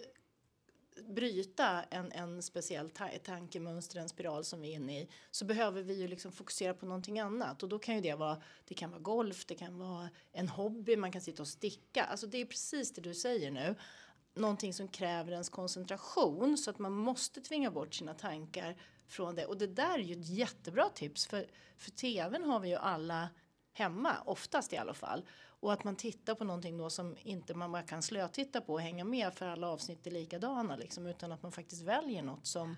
bryta 1.07 1.83
en, 1.83 2.13
en 2.13 2.43
speciell 2.43 2.91
ta 2.91 3.09
tankemönster, 3.25 4.01
en 4.01 4.09
spiral 4.09 4.45
som 4.45 4.61
vi 4.61 4.71
är 4.71 4.75
inne 4.75 5.01
i 5.01 5.09
så 5.31 5.45
behöver 5.45 5.83
vi 5.83 5.95
ju 5.95 6.09
liksom 6.09 6.33
fokusera 6.33 6.75
på 6.75 6.87
någonting 6.87 7.21
annat 7.21 7.63
och 7.63 7.69
då 7.69 7.79
kan 7.79 7.95
ju 7.95 8.01
det 8.01 8.15
vara 8.15 8.43
det 8.65 8.75
kan 8.75 8.91
vara 8.91 9.01
golf, 9.01 9.47
det 9.47 9.55
kan 9.55 9.79
vara 9.79 10.09
en 10.33 10.49
hobby, 10.49 10.97
man 10.97 11.13
kan 11.13 11.21
sitta 11.21 11.43
och 11.43 11.49
sticka. 11.49 12.05
Alltså 12.05 12.27
det 12.27 12.39
är 12.39 12.45
precis 12.45 12.93
det 12.93 13.01
du 13.01 13.15
säger 13.15 13.51
nu. 13.51 13.75
Någonting 14.35 14.75
som 14.75 14.89
kräver 14.89 15.33
ens 15.33 15.49
koncentration 15.49 16.59
så 16.59 16.71
att 16.71 16.79
man 16.79 16.93
måste 16.93 17.41
tvinga 17.41 17.71
bort 17.71 17.95
sina 17.95 18.15
tankar 18.15 18.77
från 19.09 19.35
det. 19.35 19.47
Och 19.47 19.59
det 19.59 19.67
där 19.67 19.99
är 19.99 20.03
ju 20.03 20.21
ett 20.21 20.29
jättebra 20.29 20.89
tips 20.89 21.27
för, 21.27 21.47
för 21.77 21.91
tvn 21.91 22.45
har 22.45 22.61
vi 22.61 22.69
ju 22.69 22.77
alla 22.77 23.29
hemma, 23.73 24.17
oftast 24.25 24.73
i 24.73 24.77
alla 24.77 24.95
fall. 24.95 25.25
Och 25.61 25.73
att 25.73 25.85
man 25.85 25.97
tittar 25.97 26.35
på 26.35 26.45
någonting 26.45 26.77
då 26.77 26.91
som 26.91 27.17
inte 27.23 27.55
man 27.55 27.73
bara 27.73 27.83
kan 27.83 28.03
slötitta 28.03 28.61
på 28.61 28.73
och 28.73 28.81
hänga 28.81 29.05
med 29.05 29.35
för 29.35 29.47
alla 29.47 29.69
avsnitt 29.69 30.07
är 30.07 30.11
likadana 30.11 30.77
liksom, 30.77 31.07
utan 31.07 31.33
att 31.33 31.43
man 31.43 31.53
faktiskt 31.53 31.83
väljer 31.83 32.23
något 32.23 32.47
som, 32.47 32.77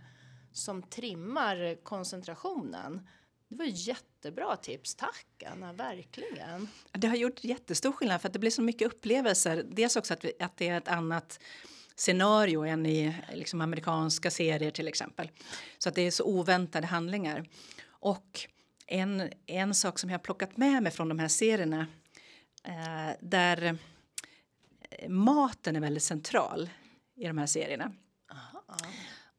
som 0.52 0.82
trimmar 0.82 1.84
koncentrationen. 1.84 3.08
Det 3.48 3.56
var 3.56 3.64
ju 3.64 3.72
jättebra 3.74 4.56
tips, 4.56 4.94
tack 4.94 5.42
Anna, 5.46 5.72
verkligen. 5.72 6.68
Det 6.92 7.06
har 7.06 7.16
gjort 7.16 7.44
jättestor 7.44 7.92
skillnad 7.92 8.20
för 8.20 8.28
att 8.28 8.32
det 8.32 8.38
blir 8.38 8.50
så 8.50 8.62
mycket 8.62 8.86
upplevelser. 8.92 9.64
Dels 9.68 9.96
också 9.96 10.14
att, 10.14 10.24
vi, 10.24 10.32
att 10.40 10.56
det 10.56 10.68
är 10.68 10.78
ett 10.78 10.88
annat 10.88 11.40
scenario 11.96 12.64
än 12.64 12.86
i 12.86 13.14
liksom, 13.32 13.60
amerikanska 13.60 14.30
serier 14.30 14.70
till 14.70 14.88
exempel. 14.88 15.30
Så 15.78 15.88
att 15.88 15.94
det 15.94 16.02
är 16.02 16.10
så 16.10 16.24
oväntade 16.24 16.86
handlingar. 16.86 17.48
Och 17.86 18.48
en, 18.86 19.30
en 19.46 19.74
sak 19.74 19.98
som 19.98 20.10
jag 20.10 20.18
har 20.18 20.22
plockat 20.22 20.56
med 20.56 20.82
mig 20.82 20.92
från 20.92 21.08
de 21.08 21.18
här 21.18 21.28
serierna 21.28 21.86
eh, 22.62 23.16
där 23.20 23.78
maten 25.08 25.76
är 25.76 25.80
väldigt 25.80 26.02
central 26.02 26.70
i 27.16 27.26
de 27.26 27.38
här 27.38 27.46
serierna. 27.46 27.92
Aha. 28.32 28.76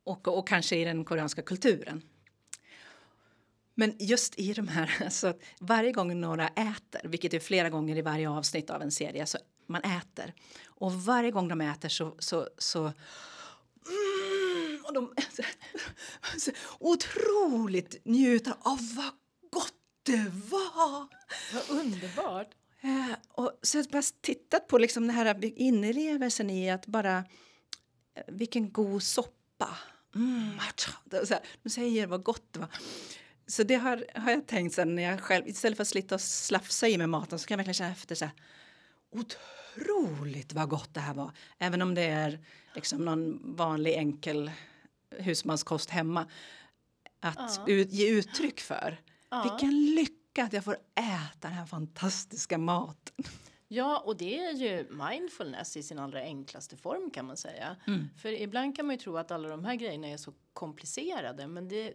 Och, 0.03 0.27
och 0.27 0.47
kanske 0.47 0.75
i 0.75 0.83
den 0.83 1.05
koreanska 1.05 1.41
kulturen. 1.41 2.01
Men 3.73 3.95
just 3.99 4.39
i 4.39 4.53
de 4.53 4.67
här, 4.67 4.97
alltså 5.03 5.33
varje 5.59 5.91
gång 5.91 6.21
några 6.21 6.47
äter, 6.47 7.01
vilket 7.03 7.33
är 7.33 7.39
flera 7.39 7.69
gånger 7.69 7.97
i 7.97 8.01
varje 8.01 8.29
avsnitt 8.29 8.69
av 8.69 8.81
en 8.81 8.91
serie, 8.91 9.25
så 9.25 9.37
man 9.67 9.81
äter. 9.81 10.33
Och 10.65 10.93
varje 10.93 11.31
gång 11.31 11.47
de 11.47 11.61
äter 11.61 11.89
så, 11.89 12.15
så, 12.19 12.49
så 12.57 12.79
mm, 12.79 12.93
och 14.83 14.93
de 14.93 15.13
så, 15.31 15.43
så, 16.37 16.51
otroligt 16.79 18.05
njuter 18.05 18.53
av 18.59 18.79
vad 18.95 19.11
gott 19.51 19.73
det 20.03 20.31
var. 20.49 21.07
Vad 21.53 21.79
underbart. 21.79 22.47
Eh, 22.81 23.15
och 23.27 23.59
så 23.61 23.77
jag 23.77 23.85
bara 23.85 24.01
tittat 24.21 24.67
på 24.67 24.77
liksom 24.77 25.07
den 25.07 25.15
här 25.15 25.45
inlevelsen 25.59 26.49
i 26.49 26.71
att 26.71 26.85
bara 26.85 27.17
eh, 28.15 28.23
vilken 28.27 28.71
god 28.71 29.03
soppa. 29.03 29.77
Mm, 30.15 30.59
så 31.25 31.33
här, 31.33 31.43
de 31.63 31.69
säger 31.69 32.07
vad 32.07 32.23
gott 32.23 32.53
det 32.53 32.59
var. 32.59 32.69
Så 33.47 33.63
det 33.63 33.75
har, 33.75 34.05
har 34.15 34.31
jag 34.31 34.47
tänkt 34.47 34.75
sen 34.75 34.95
när 34.95 35.03
jag 35.03 35.21
själv, 35.21 35.47
istället 35.47 35.77
för 35.77 35.81
att 35.81 35.87
slita 35.87 36.15
och 36.15 36.21
slafsa 36.21 36.87
i 36.87 36.97
med 36.97 37.09
maten 37.09 37.39
så 37.39 37.47
kan 37.47 37.53
jag 37.53 37.57
verkligen 37.57 37.73
känna 37.73 37.91
efter 37.91 38.15
så 38.15 38.25
här, 38.25 38.33
otroligt 39.11 40.53
vad 40.53 40.69
gott 40.69 40.93
det 40.93 40.99
här 40.99 41.13
var. 41.13 41.31
Även 41.57 41.81
om 41.81 41.95
det 41.95 42.01
är 42.05 42.39
liksom 42.75 43.05
någon 43.05 43.55
vanlig 43.55 43.93
enkel 43.93 44.51
husmanskost 45.17 45.89
hemma. 45.89 46.27
Att 47.19 47.55
Ja. 47.57 47.65
ut, 47.67 47.91
ge 47.91 48.09
uttryck 48.09 48.59
för. 48.59 49.01
Ja. 49.29 49.43
Vilken 49.43 49.85
lycka 49.95 50.20
att 50.39 50.53
jag 50.53 50.63
får 50.63 50.73
äta 50.95 51.47
den 51.47 51.51
här 51.51 51.65
fantastiska 51.65 52.57
maten. 52.57 53.25
Ja, 53.67 54.03
och 54.05 54.17
det 54.17 54.39
är 54.39 54.53
ju 54.53 54.87
mindfulness 54.89 55.77
i 55.77 55.83
sin 55.83 55.99
allra 55.99 56.19
enklaste 56.19 56.77
form 56.77 57.11
kan 57.11 57.25
man 57.25 57.37
säga. 57.37 57.75
Mm. 57.87 58.09
För 58.17 58.29
ibland 58.29 58.75
kan 58.75 58.85
man 58.85 58.95
ju 58.95 59.01
tro 59.01 59.17
att 59.17 59.31
alla 59.31 59.49
de 59.49 59.65
här 59.65 59.75
grejerna 59.75 60.07
är 60.07 60.17
så 60.17 60.33
komplicerade, 60.53 61.47
men 61.47 61.67
det 61.67 61.93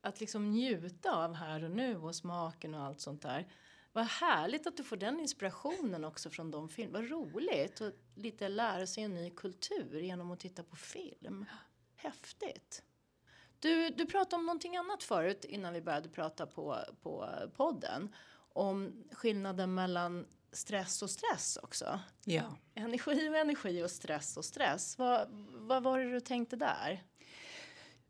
att 0.00 0.20
liksom 0.20 0.50
njuta 0.50 1.12
av 1.24 1.34
här 1.34 1.64
och 1.64 1.70
nu 1.70 1.96
och 1.96 2.14
smaken 2.14 2.74
och 2.74 2.82
allt 2.82 3.00
sånt 3.00 3.22
där. 3.22 3.46
Vad 3.92 4.04
härligt 4.04 4.66
att 4.66 4.76
du 4.76 4.84
får 4.84 4.96
den 4.96 5.20
inspirationen 5.20 6.04
också 6.04 6.30
från 6.30 6.50
de 6.50 6.68
filmerna. 6.68 6.98
Vad 6.98 7.10
roligt 7.10 7.80
och 7.80 7.92
lite 8.14 8.48
lära 8.48 8.86
sig 8.86 9.04
en 9.04 9.14
ny 9.14 9.30
kultur 9.30 10.00
genom 10.00 10.30
att 10.30 10.40
titta 10.40 10.62
på 10.62 10.76
film. 10.76 11.44
Häftigt. 11.96 12.82
Du, 13.62 13.90
du 13.90 14.06
pratade 14.06 14.36
om 14.36 14.46
någonting 14.46 14.76
annat 14.76 15.02
förut 15.02 15.44
innan 15.44 15.72
vi 15.72 15.80
började 15.80 16.08
prata 16.08 16.46
på, 16.46 16.78
på 17.02 17.28
podden. 17.56 18.14
Om 18.54 19.04
skillnaden 19.12 19.74
mellan 19.74 20.26
stress 20.52 21.02
och 21.02 21.10
stress 21.10 21.58
också. 21.62 22.00
Ja. 22.24 22.56
Energi 22.74 23.28
och 23.30 23.36
energi 23.36 23.82
och 23.82 23.90
stress 23.90 24.36
och 24.36 24.44
stress. 24.44 24.98
Vad, 24.98 25.28
vad 25.50 25.82
var 25.82 25.98
det 25.98 26.12
du 26.12 26.20
tänkte 26.20 26.56
där? 26.56 27.02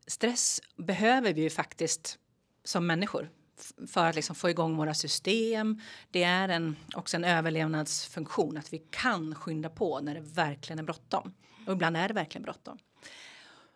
Stress 0.06 0.60
behöver 0.76 1.32
vi 1.32 1.42
ju 1.42 1.50
faktiskt 1.50 2.18
som 2.64 2.86
människor 2.86 3.30
för 3.88 4.06
att 4.06 4.14
liksom 4.14 4.36
få 4.36 4.50
igång 4.50 4.76
våra 4.76 4.94
system. 4.94 5.80
Det 6.10 6.22
är 6.22 6.48
en, 6.48 6.76
också 6.94 7.16
en 7.16 7.24
överlevnadsfunktion 7.24 8.56
att 8.56 8.72
vi 8.72 8.78
kan 8.78 9.34
skynda 9.34 9.70
på 9.70 10.00
när 10.00 10.14
det 10.14 10.20
verkligen 10.20 10.78
är 10.78 10.82
bråttom. 10.82 11.34
Och 11.66 11.72
ibland 11.72 11.96
är 11.96 12.08
det 12.08 12.14
verkligen 12.14 12.42
bråttom. 12.42 12.78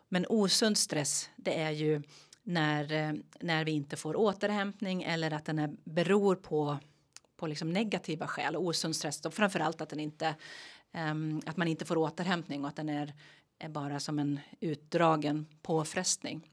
Men 0.08 0.26
osund 0.28 0.78
stress, 0.78 1.30
det 1.36 1.60
är 1.60 1.70
ju 1.70 2.02
när, 2.42 2.92
eh, 2.92 3.12
när 3.40 3.64
vi 3.64 3.72
inte 3.72 3.96
får 3.96 4.16
återhämtning 4.16 5.02
eller 5.02 5.32
att 5.32 5.44
den 5.44 5.58
är, 5.58 5.76
beror 5.84 6.36
på, 6.36 6.78
på 7.36 7.46
liksom 7.46 7.70
negativa 7.70 8.26
skäl. 8.26 8.56
Osund 8.56 8.96
stress, 8.96 9.20
då, 9.20 9.30
framförallt 9.30 9.80
att, 9.80 9.88
den 9.88 10.00
inte, 10.00 10.34
um, 10.92 11.42
att 11.46 11.56
man 11.56 11.68
inte 11.68 11.84
får 11.84 11.98
återhämtning 11.98 12.62
och 12.62 12.68
att 12.68 12.76
den 12.76 12.88
är, 12.88 13.14
är 13.58 13.68
bara 13.68 14.00
som 14.00 14.18
en 14.18 14.40
utdragen 14.60 15.46
påfrestning. 15.62 16.50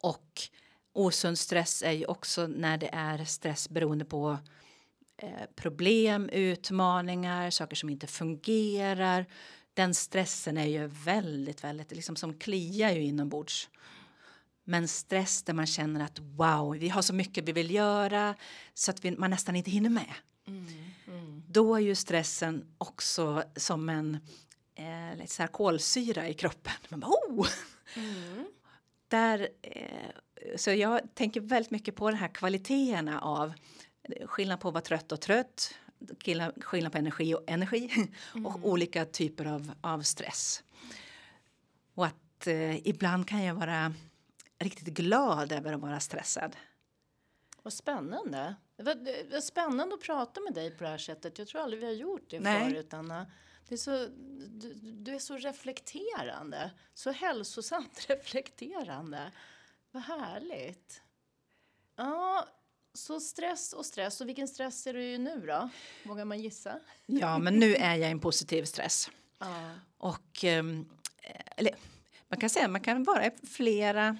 Och 0.00 0.40
osund 0.92 1.38
stress 1.38 1.82
är 1.82 1.92
ju 1.92 2.04
också 2.04 2.46
när 2.46 2.78
det 2.78 2.90
är 2.92 3.24
stress 3.24 3.68
beroende 3.68 4.04
på 4.04 4.38
eh, 5.16 5.46
problem, 5.54 6.28
utmaningar, 6.28 7.50
saker 7.50 7.76
som 7.76 7.90
inte 7.90 8.06
fungerar. 8.06 9.26
Den 9.78 9.94
stressen 9.94 10.58
är 10.58 10.66
ju 10.66 10.86
väldigt, 10.86 11.64
väldigt 11.64 11.92
liksom 11.92 12.16
som 12.16 12.34
kliar 12.34 12.90
ju 12.90 13.02
inombords. 13.02 13.68
Men 14.64 14.88
stress 14.88 15.42
där 15.42 15.54
man 15.54 15.66
känner 15.66 16.04
att 16.04 16.18
wow, 16.18 16.76
vi 16.76 16.88
har 16.88 17.02
så 17.02 17.14
mycket 17.14 17.44
vi 17.44 17.52
vill 17.52 17.70
göra 17.70 18.34
så 18.74 18.90
att 18.90 19.04
vi, 19.04 19.10
man 19.10 19.30
nästan 19.30 19.56
inte 19.56 19.70
hinner 19.70 19.90
med. 19.90 20.14
Då 21.46 21.74
är 21.74 21.80
ju 21.80 21.94
stressen 21.94 22.66
också 22.78 23.42
som 23.56 23.88
en 23.88 24.18
eh, 24.74 25.18
lite 25.18 25.32
så 25.32 25.42
här 25.42 25.48
kolsyra 25.48 26.28
i 26.28 26.34
kroppen. 26.34 26.72
Man 26.88 27.00
bara, 27.00 27.10
oh! 27.10 27.48
Där, 29.08 29.48
eh, 29.62 30.56
så 30.56 30.70
jag 30.70 31.00
tänker 31.14 31.40
väldigt 31.40 31.70
mycket 31.70 31.96
på 31.96 32.10
de 32.10 32.16
här 32.16 32.28
kvaliteterna 32.28 33.20
av 33.20 33.52
skillnad 34.26 34.60
på 34.60 34.68
att 34.68 34.74
vara 34.74 34.84
trött 34.84 35.12
och 35.12 35.20
trött, 35.20 35.74
skillnad 36.60 36.92
på 36.92 36.98
energi 36.98 37.34
och 37.34 37.44
energi 37.46 38.10
och 38.44 38.58
olika 38.62 39.04
typer 39.04 39.44
av, 39.44 39.72
av 39.80 40.02
stress. 40.02 40.62
Och 41.94 42.06
att 42.06 42.46
eh, 42.46 42.88
ibland 42.88 43.28
kan 43.28 43.44
jag 43.44 43.54
vara 43.54 43.94
riktigt 44.58 44.94
glad 44.94 45.52
över 45.52 45.72
att 45.72 45.80
vara 45.80 46.00
stressad. 46.00 46.56
Vad 47.62 47.72
spännande. 47.72 48.54
Det 48.76 48.82
var, 48.82 48.94
det 48.94 49.32
var 49.32 49.40
spännande 49.40 49.94
att 49.94 50.02
prata 50.02 50.40
med 50.40 50.54
dig 50.54 50.70
på 50.70 50.84
det 50.84 50.90
här 50.90 50.98
sättet. 50.98 51.38
Jag 51.38 51.48
tror 51.48 51.60
aldrig 51.60 51.80
vi 51.80 51.86
har 51.86 51.92
gjort 51.92 52.30
det 52.30 52.40
Nej. 52.40 52.70
förut, 52.70 52.94
Anna. 52.94 53.26
Det 53.68 53.74
är 53.74 53.78
så, 53.78 54.06
du, 54.48 54.74
du 54.74 55.14
är 55.14 55.18
så 55.18 55.36
reflekterande. 55.36 56.70
Så 56.94 57.10
hälsosamt 57.10 58.06
reflekterande. 58.08 59.32
Vad 59.90 60.02
härligt. 60.02 61.02
Ja, 61.96 62.48
så 62.98 63.20
stress 63.20 63.72
och 63.72 63.86
stress. 63.86 64.20
Och 64.20 64.28
vilken 64.28 64.48
stress 64.48 64.86
är 64.86 64.94
du 64.94 65.18
nu 65.18 65.44
då? 65.46 65.70
Vågar 66.04 66.24
man 66.24 66.40
gissa? 66.40 66.80
Ja, 67.06 67.38
men 67.38 67.54
nu 67.54 67.74
är 67.74 67.94
jag 67.96 68.08
i 68.08 68.12
en 68.12 68.20
positiv 68.20 68.64
stress. 68.64 69.10
Ja. 69.40 69.70
Och 69.98 70.44
ehm, 70.44 70.88
eller, 71.56 71.74
man 72.28 72.40
kan 72.40 72.50
säga 72.50 72.68
man 72.68 72.80
kan 72.80 73.04
vara 73.04 73.26
i 73.26 73.30
flera 73.46 74.16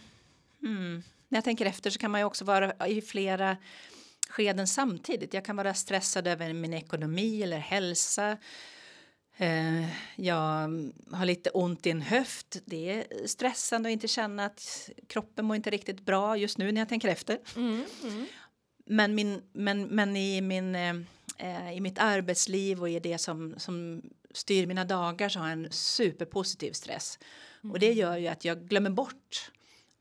Hmm. 0.61 1.02
När 1.28 1.37
jag 1.37 1.44
tänker 1.44 1.66
efter 1.66 1.90
så 1.90 1.99
kan 1.99 2.11
man 2.11 2.20
ju 2.20 2.25
också 2.25 2.44
vara 2.44 2.87
i 2.87 3.02
flera 3.02 3.56
skeden 4.28 4.66
samtidigt. 4.66 5.35
Jag 5.35 5.44
kan 5.44 5.56
vara 5.56 5.75
stressad 5.75 6.26
över 6.26 6.52
min 6.52 6.75
ekonomi 6.75 7.42
eller 7.42 7.58
hälsa. 7.58 8.37
Eh, 9.37 9.87
jag 10.16 10.68
har 11.12 11.25
lite 11.25 11.50
ont 11.50 11.87
i 11.87 11.90
en 11.90 12.00
höft. 12.00 12.56
Det 12.64 12.90
är 12.90 13.26
stressande 13.26 13.88
att 13.88 13.92
inte 13.92 14.08
känna 14.08 14.44
att 14.44 14.90
kroppen 15.06 15.44
mår 15.44 15.56
inte 15.56 15.70
riktigt 15.70 16.00
bra 16.00 16.37
just 16.37 16.58
nu 16.58 16.73
när 16.73 16.80
jag 16.80 16.88
tänker 16.88 17.08
efter. 17.08 17.38
Mm, 17.56 17.85
mm. 18.02 18.26
Men, 18.88 19.14
min, 19.14 19.42
men, 19.52 19.83
men 19.83 20.16
i, 20.16 20.40
min, 20.40 20.75
eh, 20.75 21.73
i 21.75 21.80
mitt 21.80 21.99
arbetsliv 21.99 22.80
och 22.80 22.90
i 22.90 23.00
det 23.00 23.18
som, 23.18 23.54
som 23.59 24.02
styr 24.30 24.66
mina 24.66 24.85
dagar 24.85 25.28
så 25.28 25.38
har 25.38 25.49
jag 25.49 25.52
en 25.52 25.68
superpositiv 25.71 26.73
stress. 26.73 27.18
Mm. 27.62 27.73
Och 27.73 27.78
det 27.78 27.92
gör 27.92 28.16
ju 28.16 28.26
att 28.26 28.45
jag 28.45 28.68
glömmer 28.68 28.90
bort. 28.90 29.50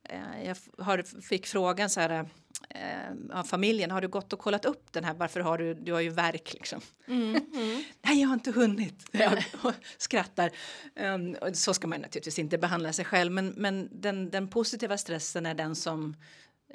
Eh, 0.10 0.46
jag 0.46 0.58
har, 0.78 1.22
fick 1.22 1.48
frågan 1.48 1.90
så 1.90 2.00
här 2.00 2.30
eh, 2.70 3.40
av 3.40 3.44
familjen. 3.44 3.92
Har 3.92 4.02
du 4.02 4.08
gått 4.08 4.34
och 4.34 4.40
kollat 4.40 4.66
upp 4.66 4.92
den 4.92 5.04
här? 5.04 5.14
Varför 5.14 5.40
har 5.40 5.58
du, 5.58 5.74
du 5.74 5.94
har 5.94 6.02
ju 6.02 6.10
verk 6.10 6.54
liksom. 6.54 6.82
Mm, 7.08 7.30
mm. 7.54 7.84
Nej, 8.02 8.22
jag 8.22 8.28
har 8.28 8.34
inte 8.34 8.52
hunnit. 8.52 9.06
Jag 9.12 9.46
skrattar. 9.98 10.52
Um, 10.96 11.36
så 11.54 11.74
ska 11.74 11.88
man 11.88 12.02
naturligtvis 12.02 12.40
inte 12.40 12.58
behandla 12.58 12.94
sig 12.94 13.06
själv. 13.06 13.32
Men, 13.32 13.48
men 13.48 13.90
den, 13.92 14.30
den 14.30 14.48
positiva 14.48 14.98
stressen 14.98 15.46
är 15.46 15.54
den 15.54 15.76
som, 15.76 16.16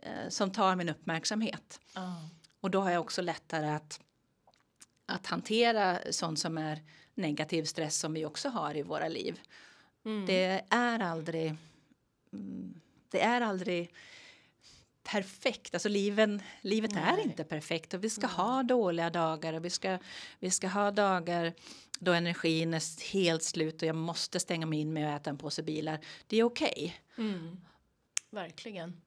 eh, 0.02 0.28
som 0.28 0.50
tar 0.50 0.76
min 0.76 0.88
uppmärksamhet. 0.88 1.80
Oh. 1.96 2.26
Och 2.60 2.70
då 2.70 2.80
har 2.80 2.90
jag 2.90 3.00
också 3.00 3.22
lättare 3.22 3.66
att, 3.66 4.00
att 5.06 5.26
hantera 5.26 5.98
sånt 6.10 6.38
som 6.38 6.58
är 6.58 6.82
negativ 7.14 7.64
stress 7.64 7.98
som 7.98 8.14
vi 8.14 8.24
också 8.24 8.48
har 8.48 8.76
i 8.76 8.82
våra 8.82 9.08
liv. 9.08 9.40
Mm. 10.04 10.26
Det 10.26 10.62
är 10.70 11.00
aldrig... 11.00 11.54
Mm, 12.32 12.80
det 13.10 13.20
är 13.20 13.40
aldrig 13.40 13.94
perfekt. 15.02 15.74
Alltså 15.74 15.88
liven, 15.88 16.42
livet 16.60 16.90
Nej. 16.94 17.02
är 17.02 17.18
inte 17.18 17.44
perfekt 17.44 17.94
och 17.94 18.04
vi 18.04 18.10
ska 18.10 18.26
Nej. 18.26 18.36
ha 18.36 18.62
dåliga 18.62 19.10
dagar 19.10 19.52
och 19.52 19.64
vi 19.64 19.70
ska, 19.70 19.98
vi 20.38 20.50
ska 20.50 20.68
ha 20.68 20.90
dagar 20.90 21.54
då 21.98 22.12
energin 22.12 22.74
är 22.74 23.12
helt 23.12 23.42
slut 23.42 23.82
och 23.82 23.88
jag 23.88 23.96
måste 23.96 24.40
stänga 24.40 24.66
mig 24.66 24.78
in 24.78 24.92
med 24.92 25.14
att 25.14 25.20
äta 25.20 25.30
en 25.30 25.38
påse 25.38 25.62
bilar. 25.62 26.00
Det 26.26 26.36
är 26.36 26.44
okej. 26.44 27.00
Okay. 27.14 27.26
Mm. 27.28 27.60
Verkligen. 28.30 29.00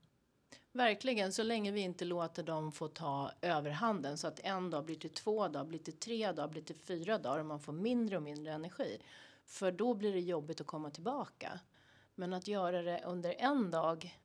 Verkligen, 0.75 1.31
så 1.33 1.43
länge 1.43 1.71
vi 1.71 1.81
inte 1.81 2.05
låter 2.05 2.43
dem 2.43 2.71
få 2.71 2.87
ta 2.87 3.31
överhanden 3.41 4.17
så 4.17 4.27
att 4.27 4.39
en 4.39 4.69
dag 4.69 4.85
blir 4.85 4.95
till 4.95 5.13
två 5.13 5.47
dagar, 5.47 5.65
blir 5.65 5.79
till 5.79 5.99
tre 5.99 6.31
dagar, 6.31 6.47
blir 6.47 6.61
till 6.61 6.75
fyra 6.75 7.17
dagar 7.17 7.39
och 7.39 7.45
man 7.45 7.59
får 7.59 7.73
mindre 7.73 8.17
och 8.17 8.23
mindre 8.23 8.53
energi. 8.53 9.01
För 9.45 9.71
då 9.71 9.93
blir 9.93 10.13
det 10.13 10.19
jobbigt 10.19 10.61
att 10.61 10.67
komma 10.67 10.89
tillbaka. 10.89 11.59
Men 12.15 12.33
att 12.33 12.47
göra 12.47 12.81
det 12.81 13.01
under 13.05 13.35
en 13.37 13.71
dag 13.71 14.19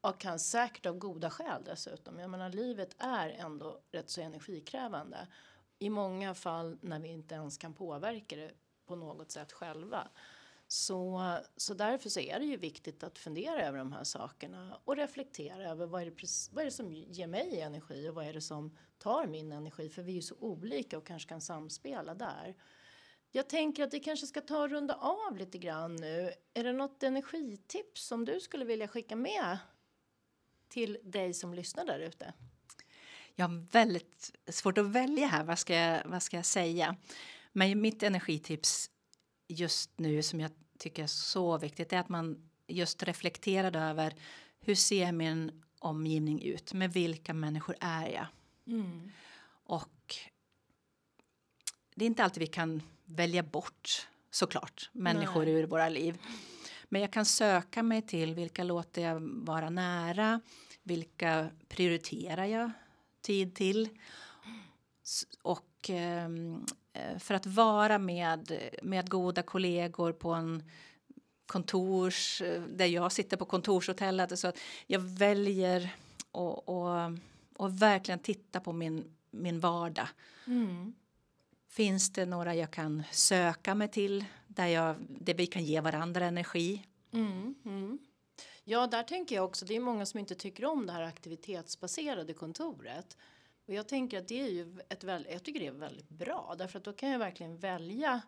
och 0.00 0.20
kan 0.20 0.38
säkert 0.38 0.86
av 0.86 0.98
goda 0.98 1.30
skäl 1.30 1.62
dessutom. 1.64 2.18
Jag 2.18 2.30
menar 2.30 2.50
livet 2.50 2.96
är 2.98 3.28
ändå 3.28 3.80
rätt 3.90 4.10
så 4.10 4.20
energikrävande. 4.20 5.26
I 5.78 5.90
många 5.90 6.34
fall 6.34 6.78
när 6.80 6.98
vi 6.98 7.08
inte 7.08 7.34
ens 7.34 7.58
kan 7.58 7.74
påverka 7.74 8.36
det 8.36 8.50
på 8.86 8.96
något 8.96 9.30
sätt 9.30 9.52
själva. 9.52 10.08
Så, 10.74 11.34
så 11.56 11.74
därför 11.74 12.10
så 12.10 12.20
är 12.20 12.38
det 12.38 12.44
ju 12.44 12.56
viktigt 12.56 13.04
att 13.04 13.18
fundera 13.18 13.66
över 13.66 13.78
de 13.78 13.92
här 13.92 14.04
sakerna 14.04 14.80
och 14.84 14.96
reflektera 14.96 15.70
över 15.70 15.86
vad 15.86 16.02
är, 16.02 16.06
det, 16.06 16.12
vad 16.52 16.62
är 16.62 16.64
det 16.64 16.70
som 16.70 16.92
ger 16.92 17.26
mig 17.26 17.60
energi 17.60 18.08
och 18.08 18.14
vad 18.14 18.26
är 18.26 18.32
det 18.32 18.40
som 18.40 18.76
tar 18.98 19.26
min 19.26 19.52
energi 19.52 19.88
för 19.88 20.02
vi 20.02 20.12
är 20.12 20.16
ju 20.16 20.22
så 20.22 20.34
olika 20.38 20.98
och 20.98 21.06
kanske 21.06 21.28
kan 21.28 21.40
samspela 21.40 22.14
där. 22.14 22.54
Jag 23.30 23.48
tänker 23.48 23.84
att 23.84 23.94
vi 23.94 24.00
kanske 24.00 24.26
ska 24.26 24.40
ta 24.40 24.62
och 24.62 24.70
runda 24.70 24.94
av 24.94 25.36
lite 25.36 25.58
grann 25.58 25.96
nu. 25.96 26.32
Är 26.54 26.64
det 26.64 26.72
något 26.72 27.02
energitips 27.02 28.06
som 28.06 28.24
du 28.24 28.40
skulle 28.40 28.64
vilja 28.64 28.88
skicka 28.88 29.16
med 29.16 29.58
till 30.68 30.98
dig 31.02 31.34
som 31.34 31.54
lyssnar 31.54 31.84
där 31.84 31.98
ute? 31.98 32.32
Jag 33.34 33.48
har 33.48 33.66
väldigt 33.70 34.32
svårt 34.48 34.78
att 34.78 34.86
välja 34.86 35.26
här. 35.26 35.44
Vad 35.44 35.58
ska 35.58 35.74
jag, 35.74 36.02
vad 36.04 36.22
ska 36.22 36.36
jag 36.36 36.46
säga? 36.46 36.96
Men 37.52 37.80
mitt 37.80 38.02
energitips 38.02 38.90
just 39.48 39.98
nu 39.98 40.22
som 40.22 40.40
jag 40.40 40.50
tycker 40.78 41.02
är 41.02 41.06
så 41.06 41.58
viktigt 41.58 41.92
är 41.92 41.98
att 41.98 42.08
man 42.08 42.50
just 42.66 43.02
reflekterar 43.02 43.90
över 43.90 44.14
hur 44.60 44.74
ser 44.74 45.12
min 45.12 45.62
omgivning 45.78 46.42
ut? 46.42 46.72
Med 46.72 46.92
vilka 46.92 47.34
människor 47.34 47.76
är 47.80 48.08
jag? 48.08 48.26
Mm. 48.66 49.10
Och 49.64 50.16
det 51.94 52.04
är 52.04 52.06
inte 52.06 52.24
alltid 52.24 52.40
vi 52.40 52.46
kan 52.46 52.82
välja 53.04 53.42
bort 53.42 54.08
såklart 54.30 54.90
människor 54.92 55.44
Nej. 55.44 55.54
ur 55.54 55.66
våra 55.66 55.88
liv. 55.88 56.18
Men 56.84 57.00
jag 57.00 57.12
kan 57.12 57.24
söka 57.24 57.82
mig 57.82 58.02
till 58.02 58.34
vilka 58.34 58.64
låter 58.64 59.02
jag 59.02 59.20
vara 59.20 59.70
nära, 59.70 60.40
vilka 60.82 61.50
prioriterar 61.68 62.44
jag 62.44 62.70
tid 63.20 63.54
till 63.54 63.88
och 65.42 65.90
eh, 65.90 66.28
för 67.18 67.34
att 67.34 67.46
vara 67.46 67.98
med, 67.98 68.70
med 68.82 69.10
goda 69.10 69.42
kollegor 69.42 70.12
på 70.12 70.32
en 70.32 70.62
kontors, 71.46 72.42
där 72.68 72.86
jag 72.86 73.12
sitter 73.12 73.36
på 73.36 73.44
kontorshotellet. 73.44 74.38
Så 74.38 74.48
att 74.48 74.58
jag 74.86 75.00
väljer 75.00 75.94
och, 76.30 76.68
och, 76.68 77.18
och 77.56 77.82
verkligen 77.82 78.18
titta 78.18 78.60
på 78.60 78.72
min, 78.72 79.04
min 79.30 79.60
vardag. 79.60 80.08
Mm. 80.46 80.94
Finns 81.68 82.12
det 82.12 82.26
några 82.26 82.54
jag 82.54 82.70
kan 82.70 83.02
söka 83.10 83.74
mig 83.74 83.88
till 83.88 84.24
där, 84.46 84.66
jag, 84.66 84.96
där 85.08 85.34
vi 85.34 85.46
kan 85.46 85.64
ge 85.64 85.80
varandra 85.80 86.24
energi? 86.24 86.86
Mm, 87.12 87.54
mm. 87.64 87.98
Ja, 88.64 88.86
där 88.86 89.02
tänker 89.02 89.34
jag 89.34 89.44
också. 89.44 89.64
Det 89.64 89.76
är 89.76 89.80
många 89.80 90.06
som 90.06 90.20
inte 90.20 90.34
tycker 90.34 90.64
om 90.64 90.86
det 90.86 90.92
här 90.92 91.02
aktivitetsbaserade 91.02 92.34
kontoret. 92.34 93.16
Och 93.66 93.74
jag 93.74 93.88
tänker 93.88 94.18
att 94.18 94.28
det 94.28 94.40
är 94.40 94.48
ju 94.48 94.78
ett 94.88 95.04
väldigt, 95.04 95.32
jag 95.32 95.42
tycker 95.42 95.60
det 95.60 95.66
är 95.66 95.72
väldigt 95.72 96.08
bra 96.08 96.54
därför 96.58 96.78
att 96.78 96.84
då 96.84 96.92
kan 96.92 97.10
jag 97.10 97.18
verkligen 97.18 97.58
välja 97.58 98.22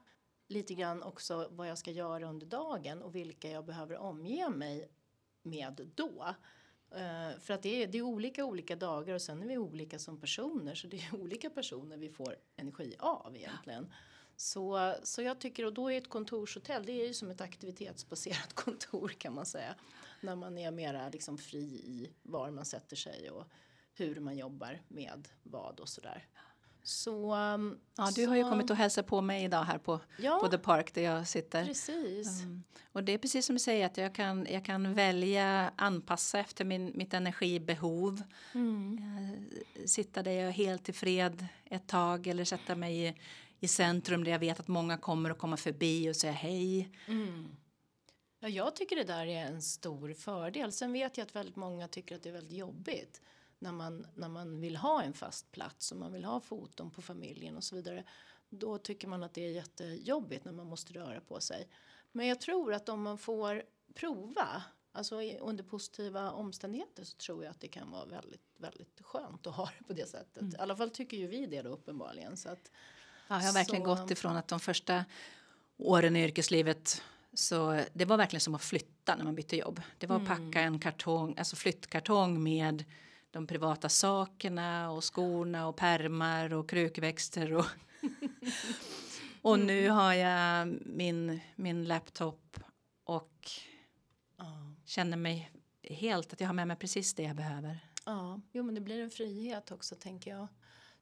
lite 0.49 0.75
grann 0.75 1.03
också 1.03 1.49
vad 1.51 1.69
jag 1.69 1.79
ska 1.79 1.91
göra 1.91 2.29
under 2.29 2.47
dagen 2.47 3.03
och 3.03 3.15
vilka 3.15 3.51
jag 3.51 3.65
behöver 3.65 3.97
omge 3.97 4.49
mig 4.49 4.89
med 5.43 5.91
då. 5.95 6.35
Uh, 6.93 7.39
för 7.41 7.55
att 7.55 7.63
det 7.63 7.83
är, 7.83 7.87
det 7.87 7.99
är 7.99 8.03
olika 8.03 8.45
olika 8.45 8.77
dagar 8.77 9.15
och 9.15 9.23
sen 9.23 9.43
är 9.43 9.47
vi 9.47 9.59
olika 9.59 9.99
som 9.99 10.21
personer 10.21 10.75
så 10.75 10.87
det 10.87 10.97
är 10.97 11.15
olika 11.21 11.51
personer 11.51 11.97
vi 11.97 12.09
får 12.09 12.37
energi 12.57 12.97
av 12.99 13.37
egentligen. 13.37 13.87
Ja. 13.91 13.97
Så, 14.37 14.95
så 15.03 15.23
jag 15.23 15.41
tycker, 15.41 15.65
och 15.65 15.75
då 15.75 15.93
är 15.93 15.99
ett 15.99 16.09
kontorshotell, 16.09 16.87
det 16.87 16.93
är 16.93 17.07
ju 17.07 17.15
som 17.15 17.31
ett 17.31 17.41
aktivitetsbaserat 17.41 18.53
kontor 18.55 19.09
kan 19.09 19.35
man 19.35 19.47
säga. 19.47 19.75
När 20.21 20.37
man 20.37 20.59
är 20.59 20.71
mera 20.71 21.09
liksom 21.09 21.39
fri 21.39 21.65
i 21.65 22.11
var 22.23 22.51
man 22.51 22.65
sätter 22.65 22.97
sig 22.97 23.31
och 23.31 23.45
hur 23.97 24.21
man 24.21 24.37
jobbar 24.37 24.81
med 24.89 25.29
vad 25.43 25.81
och 25.81 25.89
sådär. 25.89 26.27
Så, 26.83 27.35
um, 27.35 27.79
ja, 27.97 28.07
du 28.15 28.25
så... 28.25 28.29
har 28.29 28.37
ju 28.37 28.43
kommit 28.43 28.71
och 28.71 28.77
hälsat 28.77 29.07
på 29.07 29.21
mig 29.21 29.45
idag 29.45 29.65
här 29.65 29.79
på, 29.79 30.01
ja, 30.19 30.39
på 30.43 30.49
The 30.49 30.59
Park 30.59 30.95
där 30.95 31.03
jag 31.03 31.29
sitter. 31.29 31.65
Precis. 31.65 32.43
Um, 32.43 32.63
och 32.93 33.05
det 33.05 33.13
är 33.13 33.19
precis 33.19 33.47
som 33.47 33.55
du 33.55 33.59
säger 33.59 33.87
att 33.87 33.97
jag 33.97 34.15
kan, 34.15 34.47
jag 34.51 34.65
kan 34.65 34.95
välja 34.95 35.73
anpassa 35.77 36.39
efter 36.39 36.65
min, 36.65 36.93
mitt 36.95 37.15
energibehov. 37.15 38.23
Mm. 38.55 38.99
Uh, 38.99 39.87
sitta 39.87 40.23
där 40.23 40.31
jag 40.31 40.49
är 40.49 40.51
helt 40.51 40.85
tillfred 40.85 41.47
ett 41.65 41.87
tag 41.87 42.27
eller 42.27 42.45
sätta 42.45 42.75
mig 42.75 43.07
i, 43.07 43.15
i 43.61 43.69
centrum 43.69 44.25
där 44.25 44.33
jag 44.33 44.39
vet 44.39 44.61
att 44.61 44.69
många 44.69 44.99
kommer 44.99 45.31
att 45.31 45.39
komma 45.39 45.57
förbi 45.57 46.11
och 46.11 46.17
säga 46.17 46.33
hej. 46.33 46.91
Mm. 47.07 47.57
Ja, 48.41 48.49
jag 48.49 48.77
tycker 48.77 48.97
det 48.97 49.05
där 49.05 49.27
är 49.27 49.47
en 49.47 49.63
stor 49.63 50.15
fördel. 50.15 50.73
Sen 50.73 50.93
vet 50.93 51.17
jag 51.17 51.25
att 51.25 51.37
väldigt 51.37 51.57
många 51.57 51.89
tycker 51.89 52.17
att 52.17 52.23
det 52.23 52.29
är 52.29 52.33
väldigt 52.33 52.59
jobbigt 52.59 53.21
när 53.67 53.73
man, 53.73 54.07
när 54.15 54.29
man 54.29 54.61
vill 54.61 54.77
ha 54.77 55.03
en 55.03 55.13
fast 55.13 55.53
plats 55.53 55.93
och 55.93 55.99
man 55.99 56.13
vill 56.13 56.25
ha 56.25 56.41
foton 56.41 56.91
på 56.91 57.03
familjen 57.03 57.57
och 57.57 57.65
så 57.65 57.77
vidare. 57.77 58.05
Då 58.49 58.79
tycker 58.79 59.09
man 59.09 59.23
att 59.23 59.35
det 59.35 59.47
är 59.47 59.51
jättejobbigt 59.51 60.45
när 60.45 60.53
man 60.53 60.67
måste 60.67 60.93
röra 60.93 61.21
på 61.21 61.41
sig. 61.41 61.69
Men 62.13 62.27
jag 62.27 62.41
tror 62.41 62.73
att 62.73 62.89
om 62.89 63.03
man 63.03 63.19
får 63.19 63.63
prova, 63.95 64.63
alltså 64.93 65.23
under 65.23 65.65
positiva 65.65 66.31
omständigheter 66.31 67.05
så 67.05 67.17
tror 67.17 67.45
jag 67.45 67.51
att 67.51 67.61
det 67.61 67.69
kan 67.69 67.91
vara 67.91 68.05
väldigt, 68.05 68.55
väldigt 68.57 69.01
skönt 69.01 69.47
att 69.47 69.55
ha 69.55 69.71
det 69.79 69.85
på 69.85 69.93
det 69.93 70.09
sättet. 70.09 70.43
Mm. 70.43 70.55
I 70.55 70.59
alla 70.59 70.77
fall 70.77 70.91
tycker 70.91 71.17
ju 71.17 71.27
vi 71.27 71.47
det 71.47 71.63
då 71.63 71.71
uppenbarligen. 71.71 72.37
Så 72.37 72.49
att, 72.49 72.71
ja, 73.29 73.37
jag 73.37 73.47
har 73.47 73.53
verkligen 73.53 73.85
så... 73.85 73.95
gått 73.95 74.11
ifrån 74.11 74.37
att 74.37 74.49
de 74.49 74.61
första 74.61 75.05
åren 75.77 76.17
i 76.17 76.25
yrkeslivet 76.25 77.03
så 77.35 77.81
det 77.93 78.05
var 78.05 78.17
verkligen 78.17 78.41
som 78.41 78.55
att 78.55 78.63
flytta 78.63 79.17
när 79.17 79.25
man 79.25 79.35
bytte 79.35 79.57
jobb. 79.57 79.81
Det 79.99 80.07
var 80.07 80.17
att 80.17 80.27
mm. 80.27 80.51
packa 80.51 80.61
en 80.61 80.79
kartong, 80.79 81.35
alltså 81.39 81.57
flyttkartong 81.57 82.43
med 82.43 82.85
de 83.31 83.47
privata 83.47 83.89
sakerna 83.89 84.91
och 84.91 85.15
skorna 85.15 85.69
och 85.69 85.77
permar 85.77 86.53
och 86.53 86.69
krukväxter 86.69 87.53
och 87.53 87.67
och 89.43 89.55
mm. 89.55 89.67
nu 89.67 89.89
har 89.89 90.15
jag 90.15 90.69
min, 90.87 91.41
min 91.57 91.85
laptop 91.85 92.61
och 93.05 93.51
känner 94.87 95.17
mig 95.17 95.51
helt 95.83 96.33
att 96.33 96.41
jag 96.41 96.49
har 96.49 96.55
med 96.55 96.69
mig 96.69 96.77
precis 96.77 97.15
det 97.15 97.23
jag 97.23 97.37
behöver. 97.37 97.79
Ja, 98.05 98.41
jo 98.53 98.65
men 98.65 98.75
det 98.75 98.81
blir 98.81 99.01
en 99.03 99.11
frihet 99.11 99.71
också 99.71 99.95
tänker 99.95 100.31
jag. 100.31 100.49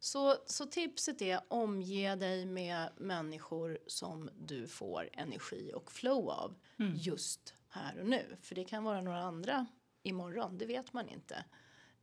Så, 0.00 0.36
så 0.46 0.66
tipset 0.66 1.22
är 1.22 1.40
omge 1.48 2.16
dig 2.16 2.46
med 2.46 2.88
människor 2.96 3.78
som 3.86 4.30
du 4.38 4.68
får 4.68 5.10
energi 5.12 5.72
och 5.74 5.92
flow 5.92 6.30
av 6.30 6.54
mm. 6.78 6.94
just 6.96 7.54
här 7.68 8.00
och 8.00 8.06
nu. 8.06 8.36
För 8.40 8.54
det 8.54 8.64
kan 8.64 8.84
vara 8.84 9.00
några 9.00 9.22
andra 9.22 9.66
imorgon, 10.02 10.58
det 10.58 10.66
vet 10.66 10.92
man 10.92 11.08
inte. 11.08 11.44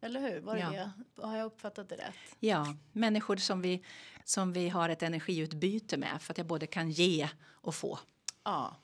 Eller 0.01 0.19
hur? 0.19 0.39
Var 0.41 0.57
Ja. 0.57 0.69
det, 0.71 0.91
har 1.21 1.37
jag 1.37 1.45
uppfattat 1.45 1.89
det 1.89 1.95
rätt? 1.95 2.15
Ja, 2.39 2.75
människor 2.91 3.35
som 3.37 3.61
vi, 3.61 3.83
som 4.23 4.53
vi 4.53 4.69
har 4.69 4.89
ett 4.89 5.03
energiutbyte 5.03 5.97
med 5.97 6.21
för 6.21 6.33
att 6.33 6.37
jag 6.37 6.47
både 6.47 6.67
kan 6.67 6.91
ge 6.91 7.29
och 7.47 7.75
få. 7.75 7.99
Ja. 8.43 8.75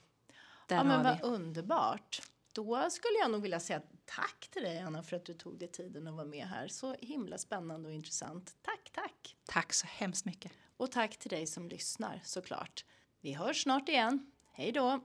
Där 0.68 0.76
ja, 0.76 0.84
men 0.84 1.04
vad 1.04 1.16
vi. 1.16 1.22
underbart. 1.22 2.22
Då 2.52 2.90
skulle 2.90 3.14
jag 3.18 3.30
nog 3.30 3.42
vilja 3.42 3.60
säga 3.60 3.82
tack 4.04 4.48
till 4.50 4.62
dig 4.62 4.78
Anna 4.78 5.02
för 5.02 5.16
att 5.16 5.24
du 5.24 5.34
tog 5.34 5.58
dig 5.58 5.68
tiden 5.68 6.06
att 6.08 6.14
vara 6.14 6.26
med 6.26 6.46
här. 6.46 6.68
Så 6.68 6.94
himla 7.00 7.38
spännande 7.38 7.88
och 7.88 7.94
intressant. 7.94 8.56
Tack, 8.62 8.90
tack. 8.94 9.36
Tack 9.46 9.72
så 9.72 9.86
hemskt 9.86 10.24
mycket. 10.24 10.52
Och 10.76 10.92
tack 10.92 11.16
till 11.16 11.30
dig 11.30 11.46
som 11.46 11.68
lyssnar 11.68 12.20
såklart. 12.24 12.84
Vi 13.20 13.32
hörs 13.32 13.62
snart 13.62 13.88
igen. 13.88 14.30
Hej 14.52 14.72
då! 14.72 15.00